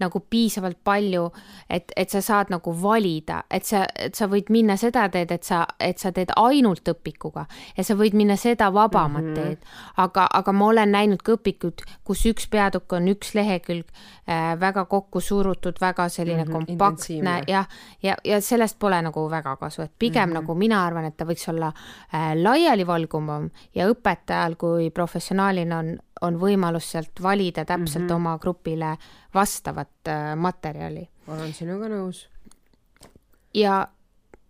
nagu 0.00 0.20
piisavalt 0.30 0.78
palju, 0.84 1.24
et, 1.70 1.92
et 1.96 2.10
sa 2.10 2.22
saad 2.22 2.52
nagu 2.52 2.72
valida, 2.82 3.42
et 3.50 3.66
sa, 3.66 3.84
et 3.98 4.14
sa 4.14 4.28
võid 4.30 4.52
minna 4.54 4.76
seda 4.80 5.08
teed, 5.12 5.32
et 5.34 5.44
sa, 5.44 5.64
et 5.80 5.98
sa 5.98 6.12
teed 6.14 6.32
ainult 6.36 6.88
õpikuga 6.88 7.46
ja 7.76 7.84
sa 7.84 7.96
võid 7.98 8.16
minna 8.18 8.36
seda 8.36 8.70
vabamat 8.74 9.22
mm 9.22 9.34
-hmm. 9.34 9.34
teed. 9.34 9.58
aga, 9.96 10.26
aga 10.32 10.52
ma 10.52 10.66
olen 10.66 10.92
näinud 10.92 11.22
ka 11.22 11.32
õpikuid, 11.32 11.84
kus 12.04 12.26
üks 12.26 12.48
peatükk 12.50 12.92
on 12.92 13.08
üks 13.08 13.34
lehekülg 13.34 13.86
äh, 14.28 14.60
väga 14.60 14.84
kokku 14.84 15.20
surutud, 15.20 15.80
väga 15.80 16.08
selline 16.08 16.44
mm 16.44 16.50
-hmm, 16.50 16.66
kompaktne 16.66 17.42
jah, 17.46 17.68
ja, 18.02 18.16
ja 18.24 18.40
sellest 18.40 18.78
pole 18.78 19.02
nagu 19.02 19.30
väga 19.30 19.56
kasu, 19.56 19.82
et 19.82 19.92
pigem 19.98 20.28
mm 20.28 20.30
-hmm. 20.30 20.34
nagu 20.34 20.54
mina 20.54 20.86
arvan, 20.86 21.04
et 21.04 21.16
ta 21.16 21.24
võiks 21.24 21.48
olla 21.50 21.72
äh, 22.14 22.36
laialivalguvam 22.36 23.50
ja 23.74 23.88
õpetajal 23.88 24.56
kui 24.56 24.90
professionaalil 24.90 25.72
on, 25.72 25.98
on 26.20 26.40
võimalus 26.40 26.90
sealt 26.90 27.22
valida 27.22 27.64
täpselt 27.64 28.04
mm 28.04 28.08
-hmm. 28.08 28.14
oma 28.14 28.38
grupile 28.38 28.96
vastavat 29.34 30.08
äh, 30.08 30.36
materjali. 30.36 31.08
olen 31.28 31.52
sinuga 31.52 31.88
nõus. 31.88 32.28
ja 33.54 33.88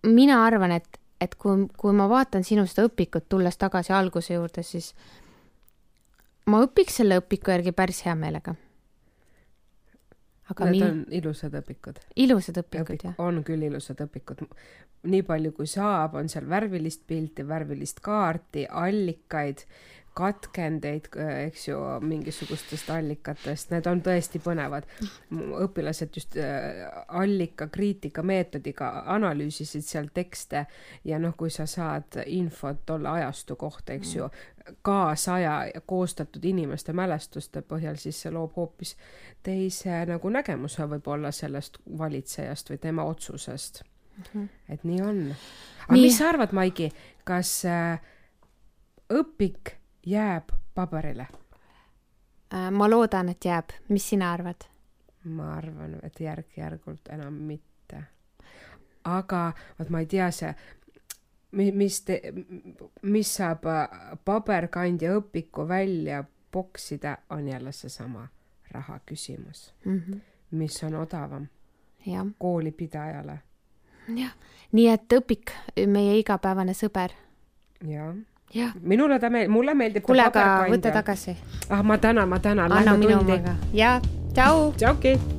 mina 0.06 0.44
arvan, 0.44 0.72
et, 0.72 1.00
et 1.20 1.34
kui, 1.34 1.66
kui 1.76 1.92
ma 1.92 2.08
vaatan 2.08 2.44
sinu 2.44 2.66
seda 2.66 2.86
õpikut, 2.88 3.28
tulles 3.28 3.58
tagasi 3.58 3.92
alguse 3.92 4.34
juurde, 4.34 4.62
siis 4.62 4.94
ma 6.46 6.62
õpiks 6.64 7.00
selle 7.00 7.20
õpiku 7.20 7.52
järgi 7.54 7.74
päris 7.76 8.02
hea 8.06 8.14
meelega. 8.18 8.54
aga 10.48 10.64
Need 10.64 10.76
mi-, 10.76 10.90
on 10.90 11.04
ilusad 11.20 11.54
õpikud. 11.60 12.00
ilusad 12.16 12.62
õpikud 12.62 12.94
õpik- 12.94 13.08
jah. 13.10 13.18
on 13.18 13.42
küll 13.44 13.66
ilusad 13.68 14.00
õpikud. 14.06 14.46
nii 15.08 15.22
palju 15.22 15.52
kui 15.52 15.66
saab, 15.66 16.14
on 16.18 16.28
seal 16.28 16.48
värvilist 16.48 17.06
pilti, 17.06 17.46
värvilist 17.46 18.00
kaarti, 18.00 18.66
allikaid, 18.66 19.62
katkendeid, 20.18 21.08
eks 21.44 21.68
ju, 21.68 21.78
mingisugustest 22.02 22.90
allikatest, 22.90 23.70
need 23.70 23.86
on 23.86 24.02
tõesti 24.02 24.40
põnevad. 24.42 24.88
õpilased 25.64 26.16
just 26.16 26.36
äh, 26.40 26.82
allika 27.08 27.68
kriitika 27.72 28.22
meetodiga 28.22 28.90
analüüsisid 29.14 29.86
seal 29.86 30.10
tekste 30.14 30.66
ja 31.04 31.18
noh, 31.22 31.36
kui 31.38 31.50
sa 31.54 31.66
saad 31.66 32.20
infot 32.26 32.82
tolle 32.86 33.08
ajastu 33.08 33.56
kohta, 33.56 33.94
eks 33.94 34.14
ju, 34.16 34.30
kaasaja 34.82 35.54
koostatud 35.86 36.44
inimeste 36.44 36.92
mälestuste 36.92 37.62
põhjal, 37.62 37.96
siis 37.96 38.20
see 38.22 38.32
loob 38.34 38.56
hoopis 38.56 38.96
teise 39.46 40.02
nagu 40.08 40.32
nägemuse 40.32 40.88
võib-olla 40.90 41.32
sellest 41.32 41.78
valitsejast 41.98 42.70
või 42.72 42.82
tema 42.82 43.06
otsusest 43.08 43.82
mm. 43.82 44.24
-hmm. 44.32 44.48
et 44.68 44.84
nii 44.84 45.02
on. 45.02 45.24
aga 45.30 45.94
Nii. 45.94 46.00
nii. 46.00 46.02
mis 46.02 46.18
sa 46.18 46.28
arvad, 46.28 46.52
Maigi, 46.52 46.90
kas 47.24 47.64
äh, 47.64 48.00
õpik 49.12 49.78
jääb 50.10 50.52
paberile? 50.74 51.26
Äh, 52.54 52.70
ma 52.70 52.90
loodan, 52.90 53.28
et 53.28 53.44
jääb, 53.44 53.76
mis 53.88 54.08
sina 54.08 54.32
arvad? 54.32 54.68
ma 55.24 55.52
arvan, 55.54 55.98
et 56.02 56.20
järk-järgult 56.20 57.08
enam 57.12 57.34
mitte. 57.34 58.02
aga 59.04 59.52
vot 59.78 59.90
ma 59.90 60.00
ei 60.00 60.06
tea, 60.06 60.30
see, 60.30 60.54
mis 61.52 62.00
te, 62.06 62.20
mis 63.02 63.34
saab 63.36 63.66
äh, 63.68 63.98
paberkandja 64.24 65.12
õpiku 65.18 65.66
välja 65.68 66.24
poksida, 66.50 67.16
on 67.30 67.48
jälle 67.48 67.72
seesama 67.72 68.28
raha 68.70 69.00
küsimus, 69.06 69.74
mm. 69.84 69.98
-hmm. 69.98 70.20
mis 70.50 70.82
on 70.84 70.94
odavam 70.94 71.46
jah, 72.06 72.26
koolipidajale 72.38 73.38
jah, 74.16 74.32
nii 74.72 74.88
et 74.88 75.12
õpik, 75.20 75.52
meie 75.86 76.18
igapäevane 76.18 76.74
sõber. 76.74 77.12
ja 77.84 78.14
jah, 78.54 78.72
minule 78.82 79.18
ta 79.18 79.30
meeldib, 79.30 79.52
mulle 79.52 79.74
meeldib 79.74 80.02
kuule, 80.06 80.22
aga 80.24 80.68
võta 80.70 80.92
tagasi, 81.00 81.36
ah, 81.70 81.82
ma 81.82 81.98
tänan, 81.98 82.28
ma 82.28 82.38
tänan, 82.38 82.72
anna 82.72 82.96
minu 82.96 83.18
omaga. 83.20 83.56
ja 83.72 83.98
tšau. 84.34 84.72
tšauki. 84.76 85.37